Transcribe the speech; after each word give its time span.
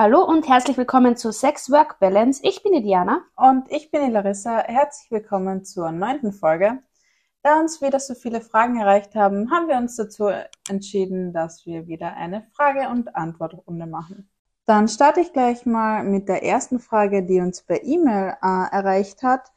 Hallo 0.00 0.22
und 0.22 0.46
herzlich 0.48 0.76
willkommen 0.76 1.16
zu 1.16 1.32
Sex 1.32 1.72
Work 1.72 1.98
Balance. 1.98 2.40
Ich 2.44 2.62
bin 2.62 2.72
die 2.72 2.84
Diana. 2.84 3.22
Und 3.34 3.64
ich 3.68 3.90
bin 3.90 4.06
die 4.06 4.12
Larissa. 4.12 4.58
Herzlich 4.58 5.10
willkommen 5.10 5.64
zur 5.64 5.90
neunten 5.90 6.32
Folge. 6.32 6.78
Da 7.42 7.58
uns 7.58 7.82
wieder 7.82 7.98
so 7.98 8.14
viele 8.14 8.40
Fragen 8.40 8.78
erreicht 8.78 9.16
haben, 9.16 9.50
haben 9.50 9.66
wir 9.66 9.76
uns 9.76 9.96
dazu 9.96 10.30
entschieden, 10.68 11.32
dass 11.32 11.66
wir 11.66 11.88
wieder 11.88 12.14
eine 12.14 12.46
Frage- 12.52 12.88
und 12.90 13.16
Antwortrunde 13.16 13.88
machen. 13.88 14.30
Dann 14.66 14.86
starte 14.86 15.18
ich 15.18 15.32
gleich 15.32 15.66
mal 15.66 16.04
mit 16.04 16.28
der 16.28 16.44
ersten 16.44 16.78
Frage, 16.78 17.26
die 17.26 17.40
uns 17.40 17.62
per 17.62 17.82
E-Mail 17.82 18.36
äh, 18.40 18.70
erreicht 18.70 19.24
hat. 19.24 19.50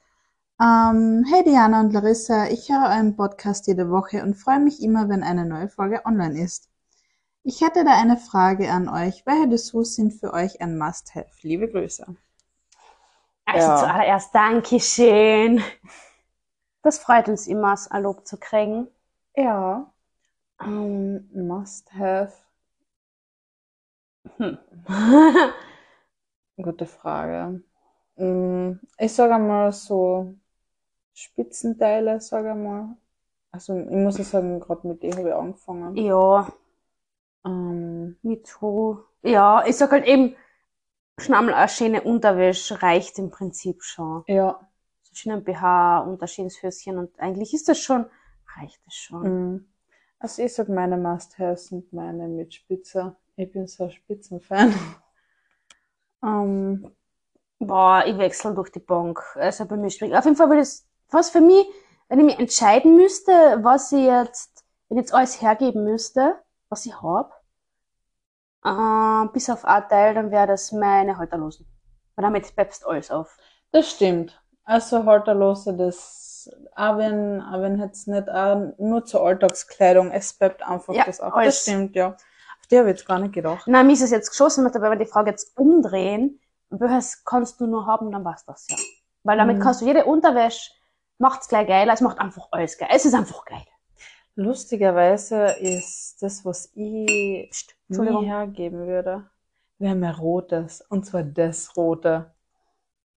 Ähm, 0.59 1.23
hey 1.31 1.43
Diana 1.43 1.81
und 1.81 1.93
Larissa, 1.93 2.47
ich 2.47 2.67
höre 2.67 2.89
euren 2.89 3.15
Podcast 3.15 3.67
jede 3.67 3.91
Woche 3.91 4.23
und 4.23 4.33
freue 4.33 4.59
mich 4.59 4.81
immer, 4.81 5.07
wenn 5.07 5.21
eine 5.21 5.45
neue 5.45 5.69
Folge 5.69 6.01
online 6.03 6.41
ist. 6.41 6.70
Ich 7.43 7.61
hätte 7.61 7.83
da 7.83 8.01
eine 8.01 8.17
Frage 8.17 8.71
an 8.71 8.89
euch. 8.89 9.27
Welche 9.27 9.47
Dessous 9.47 9.93
sind 9.93 10.11
für 10.11 10.33
euch 10.33 10.59
ein 10.59 10.75
Must-Have? 10.79 11.29
Liebe 11.43 11.69
Grüße. 11.69 12.15
Also 13.45 13.71
Ja. 13.71 13.71
zuallererst 13.71 14.33
Dankeschön. 14.33 15.61
Das 16.83 16.99
freut 16.99 17.27
uns 17.27 17.47
immer, 17.47 17.71
das 17.71 17.89
Lob 17.91 18.27
zu 18.27 18.37
kriegen. 18.37 18.87
Ja, 19.35 19.91
ähm, 20.61 21.29
Must-Have. 21.33 22.33
Hm. 24.37 24.55
Gute 26.55 26.85
Frage. 26.85 27.61
Mm, 28.17 28.79
Ich 28.99 29.13
sage 29.13 29.37
mal 29.39 29.71
so 29.73 30.35
Spitzenteile, 31.13 32.21
sage 32.21 32.55
mal. 32.55 32.97
Also 33.51 33.75
ich 33.79 33.91
muss 33.91 34.17
sagen, 34.17 34.59
gerade 34.59 34.87
mit 34.87 35.03
denen 35.03 35.17
habe 35.19 35.29
ich 35.29 35.35
angefangen. 35.35 36.05
ja, 36.07 36.47
Ähm, 37.45 38.17
me 38.23 38.41
too. 38.43 39.03
Ja, 39.23 39.63
ich 39.65 39.77
sag 39.77 39.91
halt 39.91 40.05
eben, 40.05 40.35
schon 41.19 41.35
einmal 41.35 41.53
eine 41.55 41.69
schöne 41.69 42.01
Unterwäsche 42.01 42.81
reicht 42.81 43.19
im 43.19 43.29
Prinzip 43.31 43.83
schon. 43.83 44.25
ja, 44.27 44.59
So 45.03 45.15
schönen 45.15 45.43
BH 45.43 45.99
und 46.01 46.21
ein 46.21 46.27
schönes 46.27 46.61
Höschen 46.63 46.97
und 46.97 47.19
eigentlich 47.19 47.53
ist 47.53 47.69
das 47.69 47.79
schon, 47.79 48.05
reicht 48.57 48.81
das 48.85 48.95
schon. 48.95 49.23
mm. 49.23 49.65
also 50.19 50.41
ich 50.43 50.53
sage 50.53 50.71
meine 50.71 50.97
Must-Haves 50.97 51.67
sind 51.67 51.93
meine 51.93 52.27
mit 52.27 52.53
Spitze. 52.53 53.15
Ich 53.35 53.51
bin 53.51 53.67
so 53.67 53.85
ein 53.85 53.91
Spitzenfan. 53.91 54.73
Ähm, 56.23 56.95
Boah, 57.59 58.03
ich 58.05 58.17
wechsle 58.17 58.53
durch 58.53 58.71
die 58.71 58.79
Bank. 58.79 59.21
Also 59.35 59.65
bei 59.65 59.77
mir 59.77 59.89
schwierig. 59.89 60.15
Auf 60.15 60.25
jeden 60.25 60.37
Fall 60.37 60.49
würde 60.49 60.61
es, 60.61 60.87
was 61.09 61.29
für 61.29 61.41
mich, 61.41 61.65
wenn 62.09 62.19
ich 62.19 62.25
mich 62.25 62.39
entscheiden 62.39 62.95
müsste, 62.95 63.31
was 63.63 63.91
ich 63.91 64.03
jetzt, 64.05 64.65
wenn 64.89 64.97
ich 64.97 65.03
jetzt 65.03 65.13
alles 65.13 65.41
hergeben 65.41 65.83
müsste, 65.83 66.41
was 66.69 66.85
ich 66.85 67.01
hab, 67.01 67.40
äh, 68.65 69.25
bis 69.33 69.49
auf 69.49 69.65
ein 69.65 69.87
Teil, 69.89 70.13
dann 70.13 70.31
wäre 70.31 70.47
das 70.47 70.71
meine 70.71 71.17
Halterlosen. 71.17 71.65
Weil 72.15 72.23
damit 72.23 72.55
peppst 72.55 72.85
alles 72.85 73.09
auf. 73.11 73.35
Das 73.71 73.89
stimmt. 73.89 74.39
Also 74.63 75.05
Halterlose, 75.05 75.73
das, 75.75 76.49
auch 76.75 76.97
wenn, 76.97 77.41
auch 77.41 77.61
wenn 77.61 77.79
jetzt 77.79 78.07
nicht 78.07 78.29
auch 78.29 78.73
nur 78.77 79.05
zur 79.05 79.23
Alltagskleidung, 79.25 80.11
es 80.11 80.33
bleibt 80.33 80.61
einfach 80.63 80.93
Ja, 80.93 81.03
das 81.05 81.19
auch. 81.21 81.33
alles. 81.33 81.55
Das 81.55 81.61
stimmt, 81.63 81.95
ja. 81.95 82.09
Auf 82.09 82.67
die 82.69 82.77
habe 82.77 82.91
ich 82.91 82.97
jetzt 82.97 83.07
gar 83.07 83.19
nicht 83.19 83.33
gedacht. 83.33 83.63
Na, 83.65 83.83
mir 83.83 83.93
ist 83.93 84.01
es 84.01 84.11
jetzt 84.11 84.29
geschossen, 84.29 84.65
aber 84.65 84.81
wenn 84.81 84.91
wir 84.91 85.05
die 85.05 85.11
Frage 85.11 85.31
jetzt 85.31 85.57
umdrehen, 85.57 86.39
welches 86.69 87.23
kannst 87.25 87.59
du 87.59 87.67
nur 87.67 87.85
haben, 87.87 88.11
dann 88.11 88.23
war's 88.23 88.45
das 88.45 88.67
ja. 88.69 88.77
Weil 89.23 89.37
damit 89.37 89.57
Mhm. 89.57 89.61
kannst 89.61 89.81
du 89.81 89.85
jede 89.85 90.05
Unterwäsche, 90.05 90.71
macht's 91.17 91.47
gleich 91.47 91.67
geiler, 91.67 91.93
es 91.93 92.01
macht 92.01 92.19
einfach 92.19 92.47
alles 92.51 92.77
geil. 92.77 92.89
Es 92.91 93.05
ist 93.05 93.13
einfach 93.13 93.43
geil. 93.45 93.65
Lustigerweise 94.35 95.45
ist 95.59 96.21
das, 96.21 96.43
was 96.45 96.71
ich 96.75 97.65
nie 97.87 98.25
hergeben 98.25 98.87
würde, 98.87 99.29
wäre 99.79 99.95
mir 99.95 100.17
rotes. 100.17 100.81
Und 100.89 101.05
zwar 101.05 101.23
das 101.23 101.75
rote. 101.77 102.33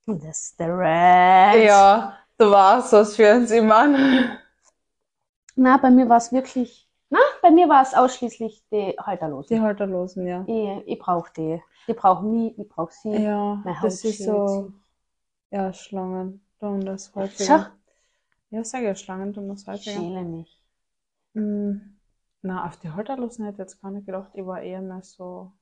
Und 0.05 0.23
das 0.23 0.41
ist 0.45 0.59
der 0.59 0.69
Red. 0.77 1.65
Ja, 1.65 2.17
du 2.37 2.51
warst 2.51 2.93
was 2.93 3.15
für 3.15 3.33
uns, 3.35 3.51
Mann. 3.51 4.37
Na, 5.55 5.77
bei 5.77 5.89
mir 5.89 6.09
war 6.09 6.17
es 6.17 6.31
wirklich, 6.31 6.89
na, 7.09 7.19
bei 7.41 7.51
mir 7.51 7.69
war 7.69 7.81
es 7.81 7.93
ausschließlich 7.93 8.63
die 8.71 8.95
Halterlosen. 8.99 9.57
Die 9.57 9.61
Halterlosen, 9.61 10.27
ja. 10.27 10.45
Ich, 10.45 10.87
ich 10.87 10.99
brauche 10.99 11.31
die. 11.35 11.61
Die 11.87 11.93
brauchen 11.93 12.31
mich, 12.31 12.57
ich 12.57 12.67
brauche 12.69 12.93
sie. 12.93 13.23
Ja, 13.25 13.63
Haut 13.65 13.81
das 13.81 14.03
ist 14.03 14.23
so, 14.23 14.73
ja, 15.51 15.73
Schlangen 15.73 16.45
tun 16.59 16.85
das 16.85 17.13
häufiger. 17.15 17.45
Schau, 17.45 17.65
Ja, 18.51 18.63
sag 18.63 18.83
ja, 18.83 18.95
Schlangen 18.95 19.33
tun 19.33 19.49
das 19.49 19.67
ich 19.67 19.75
häufiger. 19.75 19.91
schäle 19.91 20.23
mich. 20.23 20.62
Mm, 21.35 21.77
Na, 22.41 22.65
auf 22.67 22.77
die 22.77 22.89
Halterlosen 22.91 23.45
hätte 23.45 23.55
ich 23.55 23.59
jetzt 23.59 23.81
gar 23.81 23.91
nicht 23.91 24.05
gedacht. 24.07 24.31
Ich 24.33 24.45
war 24.45 24.61
eher 24.61 24.81
mehr 24.81 25.01
so 25.03 25.53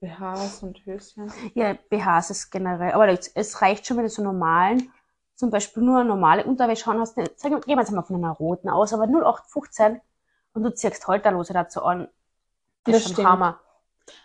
BHs 0.00 0.62
und 0.62 0.84
Höschen. 0.86 1.34
Ja, 1.54 1.74
BHs 1.90 2.30
ist 2.30 2.50
generell, 2.50 2.92
aber 2.92 3.08
es 3.08 3.62
reicht 3.62 3.86
schon, 3.86 3.96
wenn 3.96 4.04
du 4.04 4.10
so 4.10 4.22
normalen, 4.22 4.90
zum 5.34 5.50
Beispiel 5.50 5.82
nur 5.82 5.98
eine 6.00 6.08
normale 6.08 6.44
Unterwäsche 6.44 6.86
haben 6.86 7.00
hast. 7.00 7.14
Sag, 7.16 7.50
gehen 7.64 7.76
wir 7.76 7.78
jetzt 7.80 7.90
mal 7.92 8.02
von 8.02 8.16
einer 8.16 8.32
roten 8.32 8.68
aus, 8.68 8.92
aber 8.92 9.06
0815 9.06 10.00
und 10.54 10.62
du 10.62 10.74
ziehst 10.74 11.06
Halterlose 11.08 11.52
dazu 11.52 11.82
an. 11.82 12.08
Das, 12.84 12.96
Das 12.96 13.06
ist 13.06 13.10
schon 13.10 13.14
stimmt. 13.14 13.28
Hammer. 13.28 13.60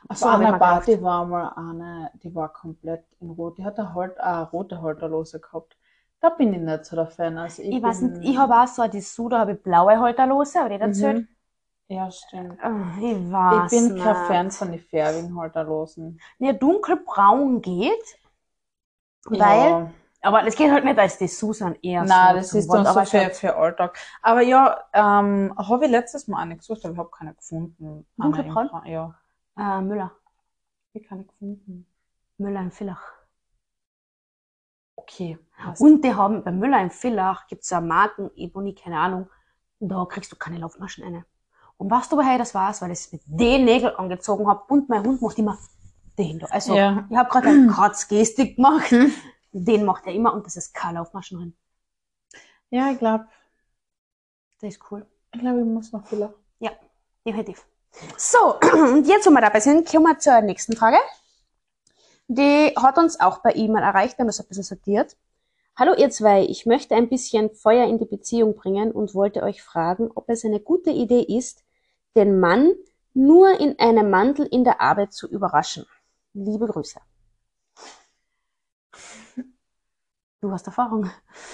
Also 0.08 0.30
wenn 0.40 0.40
der 0.40 0.52
man 0.52 0.60
Party 0.60 1.02
war 1.02 1.26
mal 1.26 1.50
eine, 1.56 2.12
die 2.24 2.34
war 2.36 2.52
komplett 2.54 3.06
in 3.20 3.30
Rot. 3.32 3.58
Die 3.58 3.66
hatte 3.66 3.94
halt 3.94 4.20
eine 4.20 4.44
rote 4.50 4.82
Halterlose 4.82 5.40
gehabt. 5.40 5.78
Da 6.20 6.30
bin 6.30 6.54
ich 6.54 6.60
nicht 6.60 6.86
so 6.86 6.96
der 6.96 7.08
Fan. 7.08 7.38
Also 7.38 7.62
ich, 7.62 7.70
Ich 7.76 7.84
weiß 7.84 8.00
bin- 8.00 8.14
nicht, 8.14 8.30
ich 8.32 8.38
habe 8.38 8.56
auch 8.56 8.68
so 8.68 8.82
eine 8.82 8.92
Dessous, 8.92 9.30
da 9.30 9.40
habe 9.40 9.54
ich 9.54 9.62
blaue 9.64 10.00
Halterlose, 10.00 10.60
aber 10.60 10.70
die 10.70 10.82
erzählt. 10.82 11.20
Mhm. 11.20 11.28
Ja, 11.90 12.12
stimmt. 12.12 12.60
Ah, 12.62 12.92
Ich 12.98 13.04
Ich 13.04 13.32
weiß 13.32 13.72
bin 13.72 13.98
kein 14.00 14.18
nicht. 14.18 14.28
Fan 14.28 14.52
von 14.52 14.72
den 14.72 14.80
Färwin-Halterlosen. 14.82 16.20
Ja, 16.40 16.54
dunkelbraun 16.54 17.62
geht, 17.62 18.20
weil, 19.26 19.70
Ja. 19.70 19.92
aber 20.22 20.42
das 20.44 20.56
geht 20.56 20.72
halt 20.72 20.84
nicht 20.86 20.98
als 21.00 21.18
Dessous, 21.18 21.60
sondern 21.60 21.80
eher 21.82 22.04
Nein, 22.04 22.30
so 22.36 22.36
das 22.38 22.54
ist 22.54 22.74
dann 22.74 22.86
so 22.86 23.06
für, 23.06 23.30
für 23.30 23.56
Alltag. 23.56 23.98
Aber 24.22 24.42
ja, 24.42 24.84
ähm, 24.94 25.54
habe 25.58 25.86
ich 25.86 25.92
letztes 25.92 26.28
Mal 26.28 26.40
eine 26.42 26.58
gesucht, 26.58 26.84
aber 26.84 26.94
ich 26.94 27.00
habe 27.00 27.12
keine 27.12 27.34
gefunden. 27.36 28.06
Dunkelbraun? 28.18 28.70
Ja, 28.86 29.16
Äh, 29.58 29.82
Müller. 29.82 30.12
ich 30.94 31.08
keine 31.08 31.24
gefunden. 31.26 31.86
Müller 32.38 32.62
in 32.62 32.72
Villach. 32.72 33.02
Okay. 34.98 35.38
Passt. 35.58 35.82
Und 35.82 36.04
die 36.04 36.14
haben, 36.14 36.44
bei 36.44 36.52
Müller 36.52 36.80
in 36.82 36.90
Villach 36.92 37.48
gibt's 37.48 37.70
ja 37.70 37.82
Marken, 37.82 38.32
Ebony, 38.36 38.74
keine 38.76 39.00
Ahnung, 39.00 39.30
da 39.80 40.06
kriegst 40.06 40.32
du 40.32 40.36
keine 40.36 40.58
Laufmaschen 40.60 41.04
rein. 41.04 41.26
Und 41.78 41.92
weißt 41.92 42.12
du, 42.12 42.18
woher 42.18 42.38
das 42.38 42.56
war's? 42.56 42.82
Weil 42.82 42.92
ich 42.92 43.00
es 43.00 43.12
mit 43.12 43.22
den 43.26 43.66
Nägel 43.66 43.96
angezogen 43.96 44.48
hab 44.48 44.70
und 44.72 44.90
mein 44.90 45.04
Hund 45.04 45.22
macht 45.22 45.38
immer 45.38 45.58
den 46.18 46.40
da. 46.40 46.48
Also, 46.48 46.76
Ja. 46.76 47.06
ich 47.10 47.16
habe 47.18 47.30
gerade 47.30 47.50
eine 47.50 47.68
Katzgestik 47.68 48.56
gemacht. 48.56 48.92
Den 49.52 49.86
macht 49.86 50.06
er 50.08 50.14
immer 50.14 50.34
und 50.34 50.46
das 50.46 50.56
ist 50.56 50.74
keine 50.74 51.00
Laufmaschen 51.00 51.38
drin. 51.38 51.58
Ja, 52.70 52.92
ich 52.92 52.98
glaube, 53.00 53.28
Das 54.60 54.74
ist 54.74 54.82
cool. 54.92 55.06
ich 55.34 55.40
glaube, 55.40 55.60
ich 55.60 55.66
muss 55.66 55.92
noch 55.92 56.06
viel. 56.08 56.28
Ja, 56.60 56.72
definitiv. 57.26 57.64
So, 58.18 58.56
und 58.74 59.08
jetzt, 59.08 59.26
wo 59.28 59.32
wir 59.32 59.42
dabei 59.42 59.60
sind, 59.60 59.88
kommen 59.90 60.06
wir 60.06 60.18
zur 60.20 60.42
nächsten 60.42 60.76
Frage. 60.76 60.98
Die 62.28 62.74
hat 62.76 62.98
uns 62.98 63.20
auch 63.20 63.42
per 63.42 63.56
E-Mail 63.56 63.84
erreicht, 63.84 64.18
wir 64.18 64.24
haben 64.24 64.28
das 64.28 64.40
ein 64.40 64.48
bisschen 64.48 64.64
sortiert. 64.64 65.16
Hallo 65.80 65.94
ihr 65.96 66.10
zwei, 66.10 66.42
ich 66.42 66.66
möchte 66.66 66.96
ein 66.96 67.08
bisschen 67.08 67.54
Feuer 67.54 67.86
in 67.86 68.00
die 68.00 68.06
Beziehung 68.06 68.56
bringen 68.56 68.92
und 68.92 69.14
wollte 69.14 69.44
euch 69.44 69.62
fragen, 69.62 70.10
ob 70.16 70.28
es 70.28 70.44
eine 70.44 70.60
gute 70.60 70.90
Idee 70.90 71.22
ist, 71.22 71.64
den 72.16 72.40
Mann 72.40 72.74
nur 73.14 73.60
in 73.60 73.78
einem 73.78 74.10
Mantel 74.10 74.48
in 74.48 74.64
der 74.64 74.82
Arbeit 74.82 75.14
zu 75.14 75.30
überraschen. 75.30 75.86
Liebe 76.34 76.66
Grüße. 76.66 77.00
Du 80.42 80.52
hast 80.52 80.66
Erfahrung. 80.66 81.12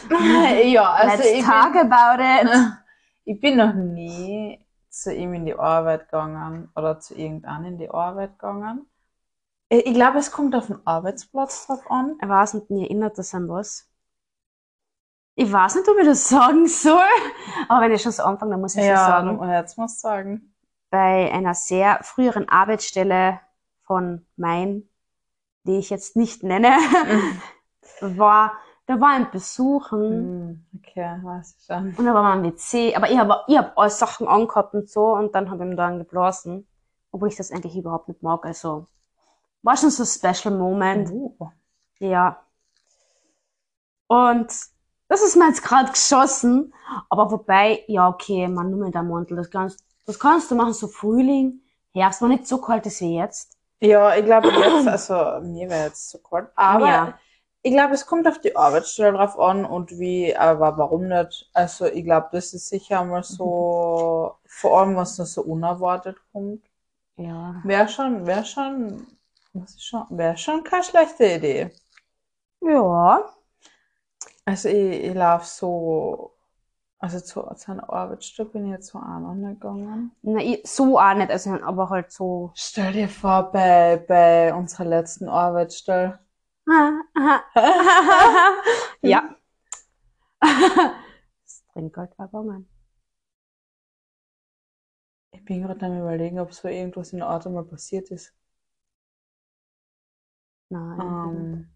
ja, 0.68 0.94
also 0.94 1.18
Let's 1.18 1.30
ich 1.30 1.44
talk 1.44 1.74
bin, 1.74 1.92
about 1.92 2.24
it. 2.24 2.50
ich 3.26 3.42
bin 3.42 3.58
noch 3.58 3.74
nie 3.74 4.66
zu 4.88 5.14
ihm 5.14 5.34
in 5.34 5.46
die 5.46 5.56
Arbeit 5.56 6.06
gegangen 6.06 6.72
oder 6.78 6.98
zu 6.98 7.14
irgendeinem 7.14 7.66
in 7.66 7.78
die 7.78 7.90
Arbeit 7.90 8.40
gegangen. 8.40 8.88
Ich 9.68 9.86
ich 9.86 9.94
glaube, 9.94 10.20
es 10.20 10.32
kommt 10.32 10.56
auf 10.56 10.68
den 10.68 10.80
Arbeitsplatz 10.88 11.68
drauf 11.68 11.92
an. 11.92 12.16
Ich 12.22 12.30
weiß 12.30 12.54
nicht, 12.54 12.70
mir 12.70 12.84
erinnert 12.84 13.18
das 13.18 13.34
an 13.34 13.50
was. 13.50 13.90
Ich 15.36 15.52
weiß 15.52 15.76
nicht, 15.76 15.88
ob 15.90 15.98
ich 15.98 16.06
das 16.06 16.30
sagen 16.30 16.68
soll, 16.68 17.02
aber 17.68 17.82
wenn 17.86 17.92
ich 17.92 18.02
schon 18.02 18.12
so 18.12 18.24
anfange, 18.24 18.52
dann 18.52 18.62
muss 18.62 18.76
ich 18.76 18.82
schon 18.82 18.92
Ja, 18.92 19.22
sagen. 19.22 19.38
du- 19.40 19.46
jetzt 19.46 19.78
musst 19.78 19.98
du 19.98 20.08
sagen. 20.08 20.54
Bei 20.92 21.32
einer 21.32 21.56
sehr 21.56 22.00
früheren 22.04 22.48
Arbeitsstelle 22.50 23.40
von 23.84 24.26
mein, 24.36 24.88
die 25.64 25.78
ich 25.80 25.90
jetzt 25.90 26.16
nicht 26.16 26.44
nenne, 26.44 26.70
war, 28.02 28.54
da 28.86 29.00
war 29.02 29.10
ein 29.12 29.32
Besuchen 29.32 30.10
Hm, 30.10 30.66
okay, 30.80 31.18
weiß 31.24 31.56
ich 31.58 31.66
schon. 31.66 31.96
und 31.98 32.06
da 32.06 32.14
war 32.14 32.26
am 32.32 32.44
WC, 32.44 32.96
aber 32.96 33.10
ich 33.10 33.18
habe 33.18 33.42
ich 33.48 33.58
hab 33.58 33.78
alle 33.78 33.90
Sachen 33.90 34.28
angehabt 34.28 34.74
und 34.76 34.90
so 34.90 35.14
und 35.16 35.34
dann 35.34 35.50
habe 35.50 35.64
ich 35.64 35.72
ihm 35.72 35.78
dann 35.78 35.98
geblasen, 36.00 36.68
obwohl 37.12 37.30
ich 37.30 37.38
das 37.38 37.52
eigentlich 37.52 37.76
überhaupt 37.76 38.08
nicht 38.08 38.22
mag, 38.22 38.46
also 38.46 38.88
war 39.64 39.78
schon 39.78 39.90
so 39.90 40.04
ein 40.04 40.34
Special 40.36 40.54
Moment. 40.58 41.10
Uh. 41.12 41.36
Ja. 42.00 42.46
Und 44.08 44.54
das 45.14 45.24
ist 45.24 45.36
mir 45.36 45.48
jetzt 45.48 45.64
gerade 45.64 45.92
geschossen. 45.92 46.74
Aber 47.10 47.32
wobei, 47.32 47.84
ja, 47.88 48.10
okay, 48.10 48.48
man 48.48 48.70
nur 48.72 48.86
mit 48.86 48.96
der 48.96 49.04
Mantel, 49.04 49.38
das 49.38 49.50
kannst, 49.52 49.84
das 50.06 50.20
kannst 50.20 50.52
du 50.52 50.56
machen, 50.56 50.74
so 50.74 50.88
Frühling, 50.88 51.62
Herbst, 51.94 52.22
wenn 52.22 52.30
nicht 52.30 52.48
so 52.48 52.60
kalt 52.60 52.86
ist 52.86 53.02
wie 53.02 53.16
jetzt. 53.18 53.58
Ja, 53.82 54.16
ich 54.16 54.26
glaube 54.26 54.50
jetzt, 54.50 54.88
also 54.88 55.14
mir 55.42 55.70
wäre 55.70 55.86
jetzt 55.88 56.10
zu 56.10 56.22
kalt, 56.22 56.50
aber 56.56 56.88
Ja. 56.88 57.20
ich 57.62 57.72
glaube, 57.74 57.94
es 57.96 58.06
kommt 58.06 58.28
auf 58.28 58.40
die 58.40 58.56
Arbeitsstelle 58.56 59.14
drauf 59.18 59.38
an 59.40 59.66
und 59.66 59.92
wie, 60.00 60.36
aber 60.36 60.78
warum 60.78 61.08
nicht? 61.08 61.50
Also 61.54 61.86
ich 61.86 62.04
glaube, 62.06 62.30
das 62.32 62.54
ist 62.54 62.70
sicher 62.70 63.02
einmal 63.02 63.24
so, 63.24 64.38
vor 64.46 64.80
allem, 64.82 64.96
was 64.96 65.18
so 65.18 65.42
unerwartet 65.44 66.18
kommt. 66.32 66.64
Ja. 67.18 67.64
Wäre 67.64 67.90
schon, 67.90 68.26
wäre 68.28 68.46
schon, 68.46 69.08
was 69.54 69.72
ist 69.76 69.86
schon, 69.86 70.06
wäre 70.12 70.38
schon 70.38 70.64
keine 70.64 70.84
schlechte 70.84 71.26
Idee. 71.36 71.72
Ja. 72.62 73.30
Also 74.46 74.70
ich, 74.70 75.04
ich 75.06 75.14
laufe 75.14 75.46
so, 75.46 76.34
also 77.00 77.20
zu, 77.20 77.42
zu 77.56 77.72
einer 77.72 77.90
Arbeitsstelle 77.90 78.50
bin 78.50 78.66
ich 78.66 78.72
jetzt 78.72 78.88
so 78.88 79.00
auch 79.00 79.20
noch 79.20 79.36
nicht 79.36 79.62
gegangen. 79.62 80.12
Ich, 80.40 80.62
so 80.66 81.00
auch 81.00 81.14
nicht, 81.16 81.32
also, 81.32 81.52
aber 81.62 81.90
halt 81.90 82.12
so. 82.12 82.52
Stell 82.56 82.94
dir 82.94 83.08
vor, 83.08 83.52
bei, 83.52 83.98
bei 83.98 84.54
unserer 84.54 84.86
letzten 84.86 85.30
Arbeitsstelle. 85.30 86.20
ja. 89.02 89.36
das 90.42 91.64
Trinkgeld 91.74 92.18
war 92.18 92.28
gegangen. 92.28 92.70
Ich 95.32 95.44
bin 95.46 95.62
gerade 95.62 95.86
am 95.86 96.00
überlegen, 96.00 96.40
ob 96.40 96.54
so 96.54 96.68
irgendwas 96.70 97.12
in 97.12 97.20
der 97.20 97.28
Art 97.28 97.46
mal 97.48 97.66
passiert 97.66 98.10
ist. 98.12 98.34
Nein. 100.70 101.00
Ähm, 101.02 101.73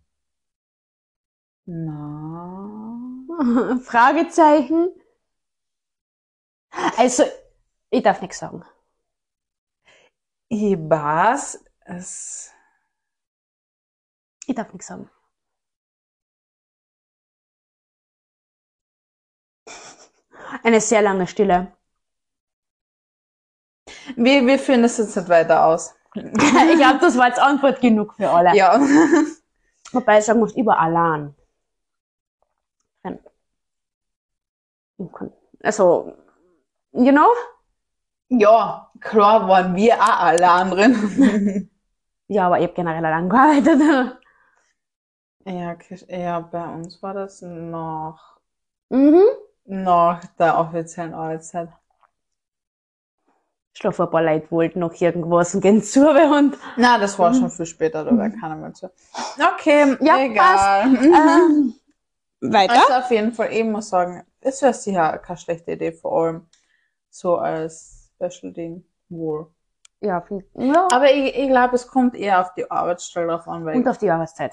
na. 1.68 3.00
Fragezeichen. 3.84 4.90
Also, 6.98 7.24
ich 7.90 8.04
darf 8.04 8.22
nichts 8.22 8.40
sagen. 8.40 8.64
Ich 10.50 10.78
weiß, 10.78 11.64
es, 11.86 12.52
Ich 14.48 14.56
darf 14.56 14.72
nichts 14.74 14.88
sagen. 14.88 15.10
Eine 20.64 20.80
sehr 20.82 21.02
lange 21.02 21.28
Stille. 21.28 21.74
wir, 24.16 24.46
wir 24.46 24.60
führen 24.60 24.82
das 24.84 24.98
jetzt 24.98 25.16
nicht 25.16 25.30
weiter 25.30 25.66
aus. 25.66 25.94
ich 26.16 26.24
glaube, 26.78 27.00
das 27.02 27.18
war 27.18 27.28
jetzt 27.28 27.40
Antwort 27.40 27.82
genug 27.82 28.16
für 28.16 28.30
alle. 28.30 28.56
Ja. 28.56 28.80
Wobei 29.92 30.20
ich 30.20 30.26
sagen 30.26 30.40
muss, 30.40 30.56
über 30.56 30.80
Alan. 30.80 31.37
Also, 35.64 36.14
you 36.92 37.12
know? 37.12 37.30
Ja, 38.30 38.92
klar 39.00 39.48
waren 39.48 39.76
wir 39.76 39.96
auch 39.96 40.20
alle 40.20 40.50
anderen. 40.50 41.70
Ja, 42.30 42.48
aber 42.48 42.58
ich 42.60 42.64
habe 42.64 42.74
generell 42.74 43.06
allein 43.06 43.30
gearbeitet. 43.30 43.80
ja, 45.46 45.78
ja, 46.10 46.40
bei 46.42 46.74
uns 46.74 47.02
war 47.02 47.14
das 47.14 47.42
noch, 47.42 48.20
mhm. 48.90 49.24
nach 49.64 50.26
der 50.38 50.60
offiziellen 50.60 51.14
Arbeitszeit. 51.14 51.70
Ich 53.74 53.80
glaube, 53.80 54.04
ein 54.04 54.10
paar 54.10 54.24
Leute 54.24 54.52
wollten 54.52 54.80
noch 54.80 55.00
irgendwas 55.00 55.54
und 55.56 55.62
gehen 55.62 55.84
zu 55.84 56.10
und 56.10 56.58
Na, 56.78 56.98
das 56.98 57.18
war 57.20 57.34
schon 57.34 57.52
viel 57.52 57.68
später, 57.68 58.04
da 58.04 58.18
war 58.18 58.30
keiner 58.30 58.56
mehr 58.56 58.74
zu. 58.74 58.92
Okay, 59.54 59.96
Ja, 60.02 60.18
egal. 60.18 60.96
ähm, 61.04 61.76
weiter. 62.42 62.74
Also 62.74 62.94
auf 62.94 63.12
jeden 63.12 63.32
Fall, 63.32 63.52
ich 63.52 63.64
muss 63.64 63.90
sagen, 63.90 64.24
es 64.42 64.62
wäre 64.62 64.74
sicher 64.74 65.18
keine 65.20 65.38
schlechte 65.38 65.72
Idee, 65.72 65.92
vor 65.92 66.12
allem 66.26 66.48
so 67.10 67.38
als 67.38 68.12
Special-Ding 68.16 68.86
wohl. 69.10 69.48
Ja, 70.00 70.22
viel, 70.22 70.48
ja. 70.54 70.88
Aber 70.92 71.12
ich, 71.12 71.36
ich 71.36 71.48
glaube, 71.48 71.76
es 71.76 71.88
kommt 71.88 72.16
eher 72.16 72.42
auf 72.42 72.54
die 72.54 72.70
Arbeitsstelle 72.70 73.28
drauf 73.28 73.48
an, 73.48 73.66
weil 73.66 73.78
und 73.78 73.88
auf 73.88 73.98
die 73.98 74.06
Jahreszeit. 74.06 74.52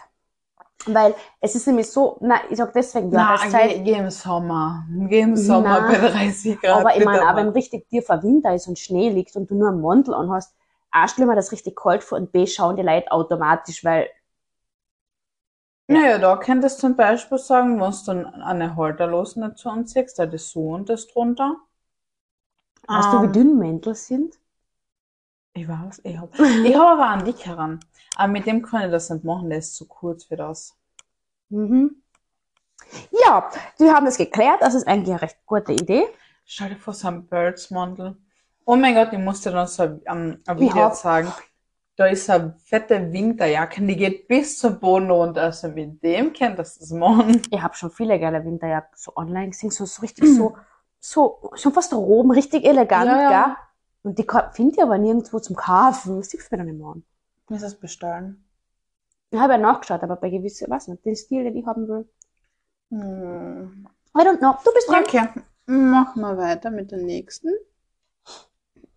Weil 0.87 1.15
es 1.41 1.55
ist 1.55 1.67
nämlich 1.67 1.91
so, 1.91 2.19
na, 2.21 2.37
ich 2.51 2.57
sag 2.59 2.73
deswegen 2.73 3.09
na, 3.11 3.35
Jahreszeit, 3.35 3.71
geh, 3.71 3.83
geh 3.83 3.99
im 3.99 4.11
Sommer. 4.11 4.85
Geh 5.09 5.21
im 5.21 5.37
Sommer 5.37 5.81
Na, 5.81 5.89
bei 5.89 5.99
30 5.99 6.61
Grad. 6.61 6.81
aber 6.81 6.97
ich 6.97 7.05
meine, 7.05 7.29
auch 7.31 7.37
wenn 7.37 7.49
richtig 7.51 7.89
tiefer 7.89 8.23
Winter 8.23 8.55
ist 8.55 8.67
und 8.69 8.79
Schnee 8.79 9.11
liegt 9.11 9.37
und 9.37 9.51
du 9.51 9.55
nur 9.55 9.69
einen 9.69 9.81
Mantel 9.81 10.15
anhast, 10.15 10.55
A, 10.91 11.09
stell 11.09 11.27
mir 11.27 11.37
das 11.37 11.53
richtig 11.53 11.77
kalt 11.77 12.05
vor 12.05 12.19
und 12.19 12.33
B, 12.33 12.47
schauen 12.47 12.77
die 12.77 12.83
Leute 12.83 13.11
automatisch, 13.13 13.85
weil, 13.85 14.09
Naja, 15.89 16.19
da 16.19 16.37
könntest 16.37 16.77
du 16.83 16.89
zum 16.89 16.97
Beispiel 16.97 17.39
sagen, 17.39 17.81
wenn 17.81 17.91
du 17.91 17.97
dann 18.05 18.43
eine 18.43 18.77
Halterlose 18.77 19.41
nicht 19.41 19.57
zu 19.57 19.71
anziehst, 19.71 20.19
da 20.19 20.25
ist 20.25 20.51
so 20.51 20.69
und 20.75 20.91
das 20.91 21.07
drunter. 21.07 21.57
weißt 22.93 23.13
du, 23.13 23.21
wie 23.21 23.29
Ähm, 23.29 23.31
dünn 23.31 23.59
Mäntel 23.59 23.95
sind? 23.95 24.39
Ich 25.53 25.67
weiß, 25.67 26.03
ich 26.05 26.17
hab, 26.17 26.33
ich 26.63 26.77
hab 26.77 26.91
aber 26.93 27.09
einen 27.09 27.25
dickeren. 27.25 27.81
Aber 28.17 28.31
mit 28.33 28.47
dem 28.47 28.63
kann 28.63 28.85
ich 28.85 28.91
das 28.93 29.11
nicht 29.11 29.25
machen, 29.25 29.49
der 29.51 29.59
ist 29.59 29.75
zu 29.75 29.87
kurz 29.89 30.23
für 30.25 30.37
das. 30.37 30.77
Mhm. 31.51 32.03
Ja, 33.11 33.51
wir 33.79 33.95
haben 33.95 34.07
das 34.07 34.17
geklärt, 34.19 34.61
das 34.63 34.75
ist 34.75 34.87
eigentlich 34.87 35.11
eine 35.11 35.23
recht 35.23 35.39
gute 35.47 35.73
Idee. 35.73 36.05
Stell 36.47 36.71
dir 36.71 36.77
vor, 36.77 36.95
so 36.95 37.09
ein 37.09 37.27
Birds-Mantel. 37.27 38.17
Oh 38.67 38.77
mein 38.77 38.95
Gott, 38.95 39.13
ich 39.13 39.19
musste 39.19 39.51
dann 39.51 39.67
so 39.67 39.83
ein, 40.07 40.41
ein 40.47 40.61
Video 40.61 40.91
sagen. 40.91 41.33
Da 41.97 42.07
ist 42.07 42.29
eine 42.29 42.57
fette 42.65 43.13
Winterjacke, 43.13 43.81
die 43.87 43.97
geht 43.97 44.27
bis 44.27 44.59
zum 44.59 44.81
Boden 44.81 45.11
runter. 45.11 45.43
Also 45.43 45.69
mit 45.69 46.03
dem 46.03 46.33
könntest 46.33 46.77
du 46.77 46.81
das 46.81 46.91
machen. 46.91 47.41
Ich 47.51 47.63
habe 47.63 47.75
schon 47.75 47.91
viele 47.91 48.19
geile 48.19 48.45
Winterjacken 48.45 48.97
so 48.97 49.13
online 49.17 49.51
gesehen, 49.51 49.71
so, 49.71 49.85
so 49.87 50.03
richtig 50.03 50.25
so, 50.35 50.57
so, 50.99 51.51
schon 51.55 51.73
fast 51.73 51.93
oben, 51.93 52.33
richtig 52.33 52.65
elegant, 52.65 53.07
Ja, 53.07 53.23
ja. 53.23 53.45
gell? 53.45 53.57
Und 54.03 54.19
die 54.19 54.27
finde 54.53 54.75
ich 54.75 54.83
aber 54.83 54.99
nirgendwo 54.99 55.39
zum 55.39 55.57
Kaufen. 55.57 56.17
Das 56.19 56.31
siehst 56.31 56.51
du 56.51 56.55
mir 56.57 56.59
dann 56.59 56.67
nicht 56.67 56.79
mehr 56.79 56.89
an. 56.89 57.05
Muss 57.49 57.61
das 57.61 57.75
bestellen. 57.77 58.45
Ich 59.31 59.39
habe 59.39 59.55
ja 59.55 59.59
nachgeschaut, 59.59 60.03
aber 60.03 60.17
bei 60.17 60.31
gewissen, 60.31 60.71
weiß 60.71 60.89
nicht, 60.89 61.05
den 61.05 61.17
Stil, 61.17 61.45
den 61.45 61.57
ich 61.57 61.67
haben 61.67 61.89
will. 61.89 62.09
Hm. 62.91 63.89
I 64.17 64.21
don't 64.21 64.39
know. 64.39 64.57
Du 64.65 64.73
bist 64.73 64.89
dran. 64.89 65.03
Okay, 65.03 65.29
machen 65.67 66.21
wir 66.21 66.37
weiter 66.37 66.71
mit 66.71 66.91
der 66.91 66.99
nächsten. 66.99 67.49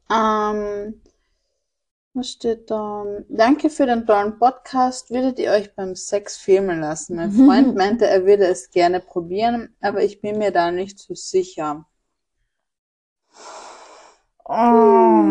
Ähm, 0.09 1.01
was 2.17 2.29
steht 2.31 2.69
da? 2.71 3.05
Danke 3.29 3.69
für 3.69 3.85
den 3.85 4.05
tollen 4.07 4.37
Podcast. 4.39 5.11
Würdet 5.11 5.37
ihr 5.39 5.51
euch 5.51 5.73
beim 5.75 5.95
Sex 5.95 6.35
filmen 6.37 6.79
lassen? 6.81 7.15
Mein 7.15 7.31
Freund 7.31 7.75
meinte, 7.75 8.07
er 8.07 8.25
würde 8.25 8.47
es 8.47 8.71
gerne 8.71 8.99
probieren, 8.99 9.75
aber 9.81 10.03
ich 10.03 10.19
bin 10.21 10.39
mir 10.39 10.51
da 10.51 10.71
nicht 10.71 10.97
so 10.99 11.13
sicher. 11.13 11.85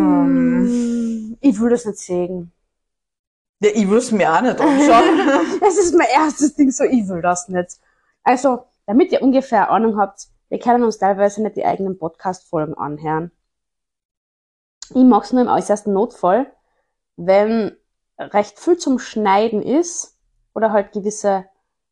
Ähm, 0.07 1.37
Ich 1.41 1.61
will 1.61 1.71
das 1.71 1.85
nicht 1.87 1.99
sehen. 1.99 2.53
ja, 3.61 3.71
ich 3.75 3.89
will 3.89 3.99
es 3.99 4.13
mir 4.13 4.33
auch 4.33 4.41
nicht 4.43 4.61
anschauen. 4.61 5.59
Das 5.61 5.77
ist 5.79 5.95
mein 5.95 6.09
erstes 6.15 6.55
Ding, 6.55 6.71
so 6.71 6.85
ich 6.85 7.09
will 7.09 7.23
das 7.23 7.49
nicht. 7.49 7.79
Also, 8.23 8.65
damit 8.87 9.11
ihr 9.13 9.23
ungefähr 9.23 9.71
Ahnung 9.71 9.99
habt, 9.99 10.29
wir 10.49 10.59
können 10.61 10.85
uns 10.85 10.99
teilweise 10.99 11.43
nicht 11.43 11.57
die 11.57 11.65
eigenen 11.65 11.99
Podcast-Folgen 11.99 12.75
anhören. 12.75 13.33
Ich 14.91 15.05
mach's 15.05 15.33
nur 15.33 15.43
im 15.43 15.49
äußersten 15.49 15.93
Notfall, 15.93 16.53
wenn 17.17 17.77
recht 18.19 18.59
viel 18.59 18.77
zum 18.79 18.99
Schneiden 18.99 19.63
ist 19.63 20.17
oder 20.55 20.73
halt 20.73 20.93
gewisse 20.93 21.47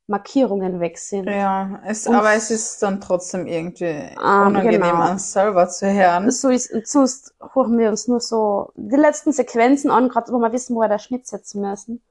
Markierungen 0.07 0.81
weg 0.81 0.99
sind. 0.99 1.27
ja, 1.29 1.81
es, 1.87 2.07
Und- 2.07 2.15
aber 2.15 2.33
es 2.35 2.51
ist 2.51 2.83
dann 2.83 3.01
trotzdem 3.01 3.47
irgendwie 3.47 4.11
Ah, 4.19 4.49
unangenehm, 4.49 4.81
genau. 4.83 4.95
an 4.95 5.19
selber 5.19 5.69
zu 5.69 5.91
hören. 5.91 6.31
So 6.31 6.51
ist, 6.51 6.71
und 6.73 6.87
sonst 6.87 7.35
hören 7.55 7.79
wir 7.79 7.89
uns 7.89 8.07
nur 8.09 8.21
so 8.21 8.71
die 8.77 8.97
letzten 8.97 9.33
Sequenzen 9.33 9.91
an, 9.91 10.09
gerade 10.11 10.33
wo 10.33 10.39
wir 10.39 10.53
wissen, 10.53 10.77
wo 10.77 10.81
wir 10.81 10.89
da 10.89 10.99
Schnitt 10.99 11.27
setzen 11.27 11.63
müssen. 11.63 12.03